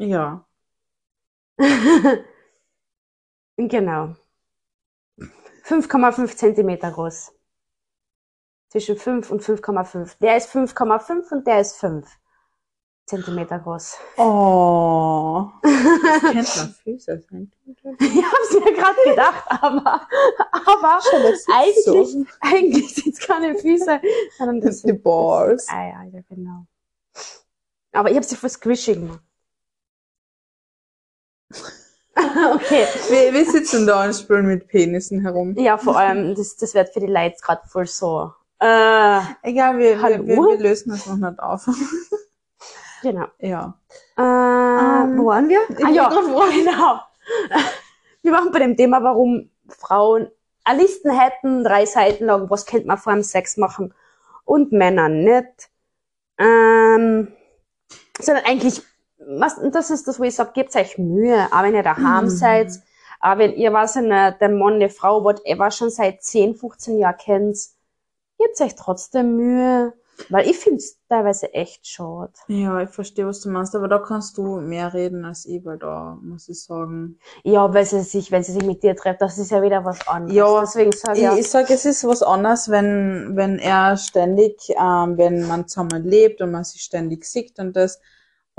Ja. 0.00 0.46
genau. 3.58 4.16
5,5 5.64 6.36
Zentimeter 6.36 6.90
groß. 6.90 7.34
Zwischen 8.70 8.96
5 8.96 9.30
und 9.30 9.42
5,5. 9.42 10.16
Der 10.20 10.38
ist 10.38 10.48
5,5 10.54 11.30
und 11.32 11.46
der 11.46 11.60
ist 11.60 11.76
5 11.76 12.08
Zentimeter 13.04 13.58
groß. 13.58 13.98
Oh. 14.16 15.50
Das 15.62 16.54
könnte 16.54 16.74
Füße 16.82 17.20
sein. 17.28 17.52
Ich 17.66 18.24
hab's 18.24 18.54
mir 18.54 18.72
gerade 18.72 19.02
gedacht, 19.04 19.44
aber, 19.48 20.08
aber 20.52 21.00
eigentlich, 21.52 21.84
so. 21.84 22.24
eigentlich 22.40 22.94
sind's 22.94 23.18
keine 23.26 23.54
Füße, 23.58 24.00
sondern 24.38 24.60
das 24.60 24.80
Die 24.80 24.88
sind 24.88 25.02
Balls. 25.02 25.68
Ah 25.68 25.88
ja, 25.88 26.02
ja, 26.04 26.20
genau. 26.28 26.66
Aber 27.92 28.10
ich 28.10 28.16
habe 28.16 28.24
sie 28.24 28.36
voll 28.36 28.50
squishy 28.50 28.94
gemacht. 28.94 29.29
okay. 32.54 32.86
Wir, 33.08 33.32
wir 33.32 33.44
sitzen 33.44 33.86
da 33.86 34.04
und 34.04 34.14
spielen 34.14 34.46
mit 34.46 34.68
Penissen 34.68 35.20
herum. 35.20 35.54
Ja, 35.56 35.78
vor 35.78 35.98
allem, 35.98 36.34
das, 36.34 36.56
das 36.56 36.74
wird 36.74 36.92
für 36.92 37.00
die 37.00 37.06
Leute 37.06 37.36
gerade 37.40 37.62
voll 37.68 37.86
so. 37.86 38.32
Äh, 38.60 39.20
Egal, 39.42 39.78
wir, 39.78 39.98
wir, 40.02 40.26
wir, 40.26 40.58
lösen 40.58 40.90
das 40.90 41.06
noch 41.06 41.16
nicht 41.16 41.40
auf. 41.40 41.66
genau. 43.02 43.26
ja. 43.38 43.74
Äh, 44.18 44.22
Ähm, 45.00 45.18
wo 45.18 45.26
waren 45.26 45.48
wir? 45.48 45.60
Ah 45.84 45.90
ja, 45.90 46.08
genau. 46.08 47.00
Wir 48.22 48.32
machen 48.32 48.52
bei 48.52 48.58
dem 48.58 48.76
Thema, 48.76 49.02
warum 49.02 49.48
Frauen 49.68 50.28
eine 50.64 50.82
Listen 50.82 51.10
hätten, 51.10 51.64
drei 51.64 51.86
Seiten 51.86 52.26
lang, 52.26 52.50
was 52.50 52.66
könnte 52.66 52.86
man 52.86 52.98
vor 52.98 53.14
dem 53.14 53.22
Sex 53.22 53.56
machen 53.56 53.94
und 54.44 54.72
Männer 54.72 55.08
nicht. 55.08 55.70
Ähm, 56.38 57.28
sondern 58.20 58.44
eigentlich, 58.44 58.82
was, 59.38 59.56
das 59.72 59.90
ist 59.90 60.08
das, 60.08 60.18
wo 60.18 60.24
ich 60.24 60.34
sage, 60.34 60.52
gebt 60.54 60.74
euch 60.76 60.98
Mühe, 60.98 61.46
auch 61.52 61.62
wenn 61.62 61.74
ihr 61.74 61.82
daheim 61.82 62.24
Mhm. 62.24 62.30
seid, 62.30 62.72
auch 63.20 63.38
wenn 63.38 63.52
ihr, 63.54 63.72
was 63.72 63.96
nicht, 63.96 64.40
der 64.40 64.48
Mann, 64.48 64.80
die 64.80 64.88
Frau, 64.88 65.22
whatever, 65.24 65.70
schon 65.70 65.90
seit 65.90 66.22
10, 66.22 66.54
15 66.54 66.98
Jahren 66.98 67.16
kennt, 67.18 67.58
gebt 68.38 68.60
euch 68.60 68.74
trotzdem 68.74 69.36
Mühe, 69.36 69.92
weil 70.28 70.48
ich 70.48 70.58
finde 70.58 70.78
es 70.78 70.98
teilweise 71.08 71.52
echt 71.54 71.86
schade. 71.86 72.32
Ja, 72.48 72.80
ich 72.82 72.90
verstehe, 72.90 73.26
was 73.26 73.40
du 73.40 73.50
meinst, 73.50 73.74
aber 73.74 73.88
da 73.88 73.98
kannst 73.98 74.36
du 74.38 74.60
mehr 74.60 74.92
reden 74.92 75.24
als 75.24 75.46
ich, 75.46 75.64
weil 75.64 75.78
da 75.78 76.18
muss 76.22 76.48
ich 76.48 76.62
sagen. 76.62 77.18
Ja, 77.42 77.72
weil 77.72 77.84
sie 77.84 78.00
sich, 78.00 78.30
wenn 78.30 78.42
sie 78.42 78.52
sich 78.52 78.64
mit 78.64 78.82
dir 78.82 78.94
trifft, 78.96 79.22
das 79.22 79.38
ist 79.38 79.50
ja 79.50 79.62
wieder 79.62 79.84
was 79.84 80.06
anderes. 80.08 80.36
Ja, 80.36 80.60
deswegen 80.60 80.92
sage 80.92 81.14
ich, 81.14 81.18
Ich, 81.18 81.24
ja, 81.24 81.36
ich 81.36 81.48
sage, 81.48 81.72
es 81.74 81.84
ist 81.84 82.06
was 82.06 82.22
anderes, 82.22 82.68
wenn, 82.70 83.32
wenn 83.34 83.58
er 83.58 83.96
ständig, 83.96 84.70
ähm, 84.70 85.16
wenn 85.16 85.46
man 85.46 85.68
zusammen 85.68 86.04
lebt 86.04 86.40
und 86.42 86.50
man 86.50 86.64
sich 86.64 86.82
ständig 86.82 87.24
sieht 87.24 87.58
und 87.58 87.74
das. 87.74 88.00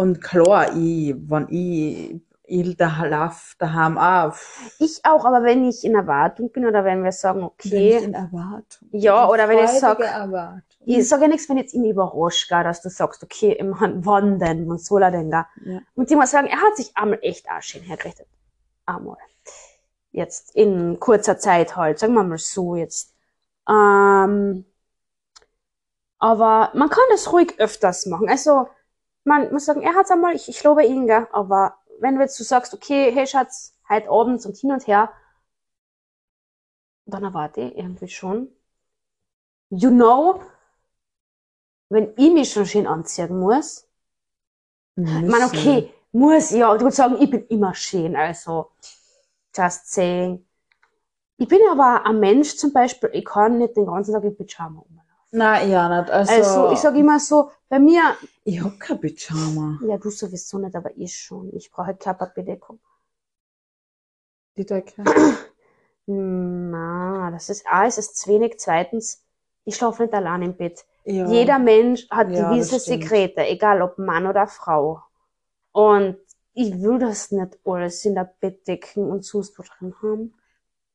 Und 0.01 0.19
klar, 0.19 0.75
ich, 0.75 1.13
wenn 1.29 1.47
ich, 1.49 2.19
ich 2.45 2.75
da 2.75 3.03
lauf 3.05 3.53
daheim 3.59 3.99
auch, 3.99 4.35
ich 4.79 5.05
auch, 5.05 5.25
aber 5.25 5.43
wenn 5.43 5.63
ich 5.69 5.83
in 5.83 5.93
Erwartung 5.93 6.51
bin 6.51 6.65
oder 6.65 6.83
wenn 6.83 7.03
wir 7.03 7.11
sagen, 7.11 7.43
okay, 7.43 8.03
in 8.03 8.15
Erwartung. 8.15 8.89
Ja, 8.93 9.29
oder 9.29 9.47
wenn 9.47 9.59
ich 9.59 9.69
sag- 9.69 9.97
Freudige 9.97 10.11
Erwartung. 10.11 10.87
ich 10.87 11.07
sage 11.07 11.21
ja 11.21 11.27
nichts, 11.27 11.47
wenn 11.49 11.57
jetzt 11.59 11.75
ihn 11.75 11.85
überrascht, 11.85 12.49
dass 12.51 12.81
du 12.81 12.89
sagst, 12.89 13.21
okay, 13.21 13.51
im 13.51 13.79
Hand, 13.79 14.03
wann 14.03 14.39
denn, 14.39 14.67
wann 14.67 14.79
soll 14.79 15.03
er 15.03 15.11
denn 15.11 15.29
da? 15.29 15.47
Ja. 15.63 15.81
Und 15.93 16.09
die 16.09 16.15
muss 16.15 16.31
sagen, 16.31 16.47
er 16.47 16.59
hat 16.59 16.75
sich 16.77 16.97
einmal 16.97 17.19
echt 17.21 17.47
auch 17.47 17.61
schön 17.61 17.83
hergerichtet. 17.83 18.25
Einmal. 18.87 19.17
Jetzt 20.11 20.55
in 20.55 20.99
kurzer 20.99 21.37
Zeit 21.37 21.75
halt, 21.75 21.99
sagen 21.99 22.15
wir 22.15 22.23
mal 22.23 22.39
so 22.39 22.75
jetzt. 22.75 23.13
Ähm, 23.69 24.65
aber 26.17 26.71
man 26.73 26.89
kann 26.89 27.03
das 27.11 27.31
ruhig 27.31 27.53
öfters 27.59 28.07
machen. 28.07 28.27
Also, 28.27 28.67
man 29.23 29.51
muss 29.51 29.65
sagen, 29.65 29.81
er 29.81 29.95
hat's 29.95 30.11
einmal, 30.11 30.35
ich, 30.35 30.49
ich 30.49 30.63
lobe 30.63 30.85
ihn, 30.85 31.07
gell, 31.07 31.27
aber 31.31 31.77
wenn 31.99 32.15
du 32.15 32.21
jetzt 32.21 32.37
so 32.37 32.43
sagst, 32.43 32.73
okay, 32.73 33.11
hey 33.13 33.27
Schatz, 33.27 33.75
heute 33.89 34.09
abends 34.09 34.45
und 34.45 34.57
hin 34.57 34.71
und 34.71 34.87
her, 34.87 35.11
dann 37.05 37.23
erwarte 37.23 37.61
ich 37.61 37.77
irgendwie 37.77 38.07
schon. 38.07 38.49
You 39.69 39.89
know, 39.89 40.41
wenn 41.89 42.13
ich 42.17 42.31
mich 42.33 42.51
schon 42.51 42.65
schön 42.65 42.87
anziehen 42.87 43.39
muss, 43.39 43.87
ich 45.23 45.29
meine, 45.29 45.45
okay, 45.45 45.93
muss, 46.11 46.51
ja, 46.51 46.73
du 46.73 46.81
würdest 46.81 46.97
sagen, 46.97 47.17
ich 47.21 47.29
bin 47.29 47.45
immer 47.47 47.73
schön, 47.73 48.15
also, 48.15 48.71
just 49.55 49.91
saying. 49.91 50.45
Ich 51.37 51.47
bin 51.47 51.59
aber 51.69 52.05
ein 52.05 52.19
Mensch 52.19 52.55
zum 52.57 52.73
Beispiel, 52.73 53.09
ich 53.13 53.25
kann 53.25 53.57
nicht 53.57 53.75
den 53.77 53.85
ganzen 53.87 54.13
Tag 54.13 54.23
in 54.23 54.35
Pyjama 54.37 54.81
rumlaufen. 54.81 55.00
Nein, 55.31 55.69
ja, 55.71 56.01
nicht. 56.01 56.11
Also, 56.11 56.33
Also, 56.33 56.71
ich 56.73 56.79
sage 56.79 56.99
immer 56.99 57.19
so, 57.19 57.51
bei 57.69 57.79
mir, 57.79 58.01
ich 58.43 58.61
hab 58.61 58.79
kein 58.79 58.99
Pyjama. 58.99 59.79
ja, 59.87 59.97
du 59.97 60.09
sowieso 60.09 60.57
nicht, 60.59 60.75
aber 60.75 60.91
ich 60.97 61.15
schon. 61.17 61.55
Ich 61.55 61.71
brauche 61.71 61.95
Körperbedeckung. 61.95 62.79
Die 64.57 64.65
Decke. 64.65 65.03
Na, 66.05 67.31
das 67.31 67.49
ist, 67.49 67.65
A, 67.67 67.85
es 67.85 67.97
ist 67.97 68.17
zu 68.17 68.29
wenig. 68.29 68.55
Zweitens, 68.59 69.23
ich 69.63 69.75
schlafe 69.75 70.03
nicht 70.03 70.13
allein 70.13 70.41
im 70.41 70.57
Bett. 70.57 70.85
Ja. 71.05 71.27
Jeder 71.27 71.59
Mensch 71.59 72.09
hat 72.09 72.29
Ja, 72.31 72.49
gewisse. 72.51 72.79
Sekrete, 72.79 73.45
egal 73.47 73.81
ob 73.81 73.97
Mann 73.97 74.27
oder 74.27 74.47
Frau. 74.47 75.01
Und 75.71 76.17
ich 76.53 76.73
will 76.81 76.99
das 76.99 77.31
nicht 77.31 77.57
alles 77.63 78.03
in 78.03 78.15
der 78.15 78.29
Bettdecken 78.39 79.09
und 79.09 79.23
sonst 79.23 79.57
wo 79.57 79.63
drin 79.63 79.95
haben. 80.01 80.33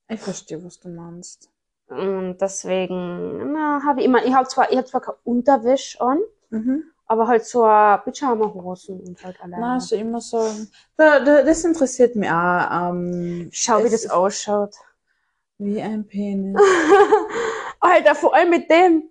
Ich 0.08 0.20
verstehe, 0.20 0.62
was 0.62 0.78
du 0.78 0.90
meinst. 0.90 1.50
Und 1.88 2.38
deswegen, 2.40 3.52
na, 3.52 3.80
habe 3.84 4.00
ich 4.00 4.06
immer, 4.06 4.24
ich 4.24 4.34
habe 4.34 4.48
zwar, 4.48 4.70
ich 4.72 4.76
hab 4.78 4.88
zwar 4.88 5.00
keine 5.00 5.18
Unterwäsche 5.24 6.00
an, 6.00 6.18
Mhm. 6.50 6.84
aber 7.06 7.26
halt 7.28 7.44
so 7.44 7.62
Pyjama-Hosen 7.62 9.00
und 9.00 9.24
halt 9.24 9.40
alleine. 9.42 9.60
Na, 9.64 9.74
also 9.74 9.96
immer 9.96 10.20
sagen. 10.20 10.68
Da, 10.96 11.20
da, 11.20 11.42
das 11.42 11.64
interessiert 11.64 12.16
mich 12.16 12.30
auch. 12.30 12.90
Ähm, 12.90 13.48
Schau, 13.52 13.84
wie 13.84 13.90
das 13.90 14.08
ausschaut. 14.10 14.74
Wie 15.58 15.80
ein 15.80 16.06
Penis. 16.06 16.60
Alter, 17.80 18.14
vor 18.14 18.34
allem 18.34 18.50
mit 18.50 18.68
dem. 18.70 19.04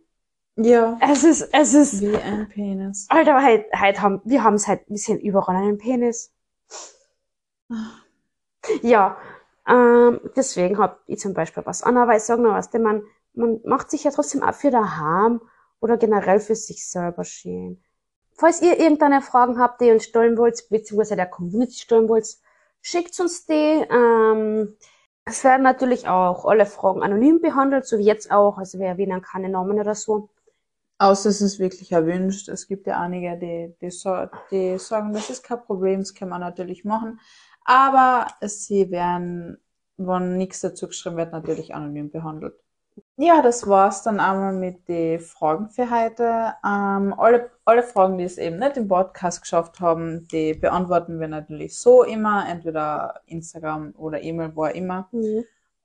ja. 0.58 0.96
Es 1.02 1.24
ist, 1.24 1.50
es 1.52 1.74
ist, 1.74 2.02
Wie 2.02 2.16
ein 2.18 2.48
Penis. 2.50 3.08
Alter, 3.10 3.42
halt, 3.42 3.66
halt 3.74 4.00
haben, 4.02 4.22
wir 4.26 4.44
haben 4.44 4.54
es 4.56 4.68
halt 4.68 4.88
ein 4.88 4.94
bisschen 4.94 5.20
überall 5.20 5.56
einen 5.56 5.78
Penis. 5.80 6.32
Ja, 8.82 9.18
ähm, 9.68 10.20
deswegen 10.36 10.78
hab 10.78 11.02
ich 11.08 11.20
zum 11.20 11.34
Beispiel 11.34 11.66
was 11.66 11.84
an, 11.84 11.98
aber 11.98 12.16
ich 12.16 12.24
sag 12.24 12.40
nur 12.40 12.54
was, 12.54 12.70
denn 12.70 12.84
man, 12.84 13.04
man 13.34 13.60
macht 13.66 13.90
sich 13.92 14.04
ja 14.04 14.12
trotzdem 14.12 14.44
auch 14.44 14.54
für 14.54 14.72
daheim 14.72 15.42
oder 15.80 15.98
generell 15.98 16.40
für 16.40 16.56
sich 16.56 16.88
selber 16.88 17.24
schön. 17.24 17.82
Falls 18.34 18.62
ihr 18.62 18.80
irgendeine 18.80 19.22
Fragen 19.22 19.60
habt, 19.60 19.82
die 19.82 19.86
ihr 19.86 19.94
uns 19.94 20.04
stellen 20.04 20.38
wollt, 20.38 20.70
beziehungsweise 20.70 21.16
der 21.16 21.28
Community 21.28 21.80
stellen 21.80 22.10
wollt, 22.10 22.28
schickt 22.82 23.20
uns 23.20 23.46
die. 23.46 23.54
Ähm, 23.54 24.76
es 25.26 25.44
werden 25.44 25.64
natürlich 25.64 26.08
auch 26.08 26.46
alle 26.46 26.66
Fragen 26.66 27.02
anonym 27.02 27.42
behandelt, 27.42 27.86
so 27.88 27.98
wie 27.98 28.04
jetzt 28.04 28.32
auch. 28.32 28.58
Also 28.58 28.78
wir 28.78 28.88
erwähnen 28.88 29.22
keine 29.22 29.50
Namen 29.50 29.80
oder 29.80 29.96
so. 29.96 30.30
Außer 30.98 31.30
es 31.30 31.42
ist 31.42 31.60
wirklich 31.60 31.92
erwünscht. 31.92 32.48
Es 32.48 32.68
gibt 32.68 32.88
ja 32.88 33.00
einige, 33.02 33.38
die, 33.38 33.76
die, 33.82 33.90
die 34.52 34.80
sagen, 34.80 35.14
das 35.14 35.30
ist 35.30 35.44
kein 35.44 35.62
Problem, 35.64 36.02
das 36.02 36.14
kann 36.14 36.30
man 36.30 36.42
natürlich 36.42 36.86
machen. 36.86 37.20
Aber 37.66 38.28
sie 38.42 38.92
werden, 38.92 39.58
wenn 39.98 40.38
nichts 40.38 40.62
dazu 40.62 40.88
geschrieben 40.88 41.18
wird, 41.18 41.32
natürlich 41.32 41.76
anonym 41.76 42.12
behandelt. 42.12 42.56
Ja, 43.18 43.42
das 43.42 43.68
war's 43.68 44.04
dann 44.04 44.20
einmal 44.20 44.54
mit 44.54 44.88
den 44.88 45.20
Fragen 45.20 45.70
für 45.70 45.90
heute. 45.90 46.54
Ähm, 46.66 47.14
alle, 47.18 47.52
alle 47.66 47.84
Fragen, 47.84 48.18
die 48.18 48.24
es 48.24 48.38
eben 48.38 48.58
nicht 48.58 48.78
im 48.78 48.88
Podcast 48.88 49.42
geschafft 49.42 49.80
haben, 49.82 50.28
die 50.30 50.54
beantworten 50.54 51.20
wir 51.20 51.28
natürlich 51.28 51.78
so 51.78 52.04
immer, 52.04 52.48
entweder 52.48 53.22
Instagram 53.26 53.94
oder 53.98 54.22
E-Mail, 54.22 54.56
wo 54.56 54.66
auch 54.66 54.74
immer. 54.74 55.10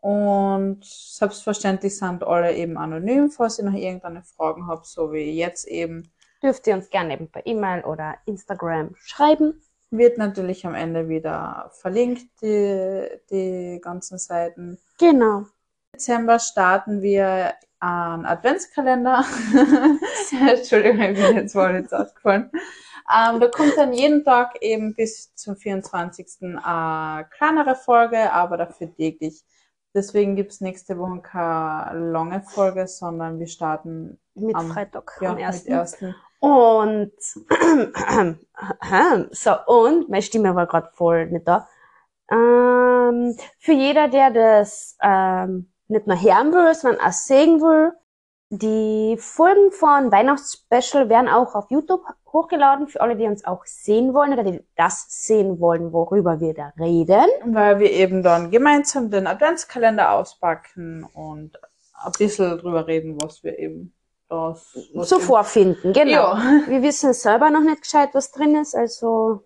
Und 0.00 0.84
selbstverständlich 0.84 1.98
sind 1.98 2.22
alle 2.24 2.54
eben 2.54 2.78
anonym, 2.78 3.30
falls 3.30 3.58
ihr 3.58 3.64
noch 3.64 3.74
irgendeine 3.74 4.22
Fragen 4.22 4.66
habt, 4.66 4.86
so 4.86 5.12
wie 5.12 5.32
jetzt 5.32 5.66
eben. 5.66 6.10
Dürft 6.42 6.66
ihr 6.66 6.74
uns 6.74 6.90
gerne 6.90 7.14
eben 7.14 7.28
per 7.28 7.44
E-Mail 7.44 7.84
oder 7.84 8.14
Instagram 8.24 8.94
schreiben. 8.98 9.60
Wird 9.90 10.18
natürlich 10.18 10.66
am 10.66 10.74
Ende 10.74 11.08
wieder 11.08 11.70
verlinkt, 11.80 12.22
die, 12.42 13.08
die 13.30 13.80
ganzen 13.82 14.18
Seiten. 14.18 14.78
Genau. 14.98 15.44
Dezember 15.94 16.38
starten 16.38 17.02
wir 17.02 17.54
einen 17.80 18.24
Adventskalender. 18.24 19.24
Entschuldigung, 20.48 21.00
ich 21.00 21.20
bin 21.20 21.36
jetzt 21.36 21.54
wohl 21.54 21.72
jetzt 21.74 21.92
ausgefallen. 21.92 22.50
Ähm, 23.12 23.40
da 23.40 23.48
kommt 23.48 23.76
dann 23.76 23.92
jeden 23.92 24.24
Tag 24.24 24.62
eben 24.62 24.94
bis 24.94 25.34
zum 25.34 25.56
24. 25.56 26.56
eine 26.62 27.26
kleinere 27.30 27.74
Folge, 27.74 28.32
aber 28.32 28.56
dafür 28.56 28.94
täglich. 28.94 29.42
Deswegen 29.92 30.36
gibt's 30.36 30.60
nächste 30.60 30.96
Woche 30.98 31.20
keine 31.20 32.12
lange 32.12 32.42
Folge, 32.42 32.86
sondern 32.86 33.40
wir 33.40 33.48
starten 33.48 34.20
Mit 34.34 34.54
Am- 34.54 34.70
Freitag 34.70 35.18
ja, 35.20 35.30
am 35.30 35.36
mit 35.36 35.66
ersten. 35.66 36.14
Und 36.40 37.12
so, 39.30 39.50
und 39.66 40.08
meine 40.08 40.22
Stimme 40.22 40.54
war 40.54 40.66
gerade 40.66 40.90
voll 40.94 41.26
nicht 41.26 41.46
da. 41.46 41.68
Ähm, 42.30 43.36
für 43.58 43.72
jeder, 43.72 44.08
der 44.08 44.30
das 44.30 44.96
ähm, 45.02 45.70
nicht 45.88 46.06
nur 46.06 46.20
hören 46.20 46.52
will, 46.52 46.74
sondern 46.74 47.06
auch 47.06 47.12
sehen 47.12 47.60
will, 47.60 47.92
die 48.52 49.16
Folgen 49.18 49.70
von 49.70 50.10
Weihnachtsspecial 50.10 51.08
werden 51.08 51.28
auch 51.28 51.54
auf 51.54 51.70
YouTube 51.70 52.02
hochgeladen 52.32 52.88
für 52.88 53.00
alle, 53.00 53.16
die 53.16 53.26
uns 53.26 53.44
auch 53.44 53.64
sehen 53.64 54.12
wollen 54.12 54.32
oder 54.32 54.42
die 54.42 54.64
das 54.76 55.06
sehen 55.08 55.60
wollen, 55.60 55.92
worüber 55.92 56.40
wir 56.40 56.54
da 56.54 56.72
reden. 56.78 57.26
Weil 57.44 57.78
wir 57.78 57.92
eben 57.92 58.22
dann 58.22 58.50
gemeinsam 58.50 59.10
den 59.10 59.28
Adventskalender 59.28 60.12
auspacken 60.12 61.04
und 61.12 61.58
ein 62.02 62.12
bisschen 62.18 62.58
drüber 62.58 62.86
reden, 62.86 63.18
was 63.22 63.44
wir 63.44 63.58
eben 63.58 63.94
das 64.30 64.74
eben- 64.76 65.04
vorfinden, 65.20 65.92
genau. 65.92 66.34
Ja. 66.34 66.62
Wir 66.66 66.82
wissen 66.82 67.12
selber 67.12 67.50
noch 67.50 67.60
nicht 67.60 67.82
gescheit, 67.82 68.10
was 68.12 68.30
drin 68.32 68.54
ist, 68.56 68.74
also 68.74 69.44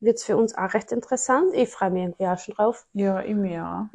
wird's 0.00 0.24
für 0.24 0.36
uns 0.36 0.56
auch 0.56 0.74
recht 0.74 0.92
interessant. 0.92 1.54
Ich 1.54 1.70
freue 1.70 1.90
mich 1.90 2.02
irgendwie 2.02 2.26
auch 2.26 2.38
schon 2.38 2.54
drauf. 2.54 2.86
Ja, 2.92 3.20
im 3.20 3.44
Jahr. 3.44 3.88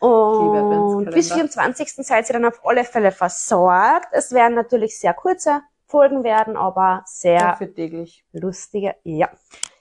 Und 0.00 1.10
bis 1.12 1.32
24. 1.32 1.92
seid 2.06 2.28
ihr 2.28 2.32
dann 2.34 2.44
auf 2.44 2.60
alle 2.64 2.84
Fälle 2.84 3.10
versorgt. 3.12 4.08
Es 4.12 4.32
werden 4.32 4.54
natürlich 4.54 4.98
sehr 4.98 5.14
kurze 5.14 5.62
Folgen 5.86 6.22
werden, 6.22 6.56
aber 6.56 7.02
sehr 7.06 7.38
Dafür 7.40 7.74
täglich. 7.74 8.24
lustige. 8.32 8.94
Ja. 9.02 9.28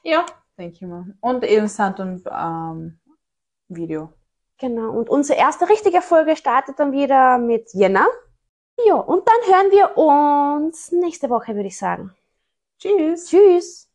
Ja, 0.03 0.25
denke 0.57 0.75
ich 0.75 0.81
mal. 0.81 1.05
Und 1.21 1.43
eben 1.43 1.67
Sound 1.67 1.99
und 1.99 2.23
ähm, 2.31 2.99
Video. 3.67 4.13
Genau. 4.59 4.89
Und 4.91 5.09
unsere 5.09 5.37
erste 5.37 5.69
richtige 5.69 6.01
Folge 6.01 6.35
startet 6.35 6.79
dann 6.79 6.91
wieder 6.93 7.37
mit 7.37 7.73
Jänner. 7.73 8.07
Ja, 8.85 8.95
und 8.95 9.27
dann 9.27 9.53
hören 9.53 9.71
wir 9.71 9.97
uns 9.97 10.91
nächste 10.91 11.29
Woche, 11.29 11.55
würde 11.55 11.67
ich 11.67 11.77
sagen. 11.77 12.15
Tschüss. 12.79 13.25
Tschüss. 13.25 13.89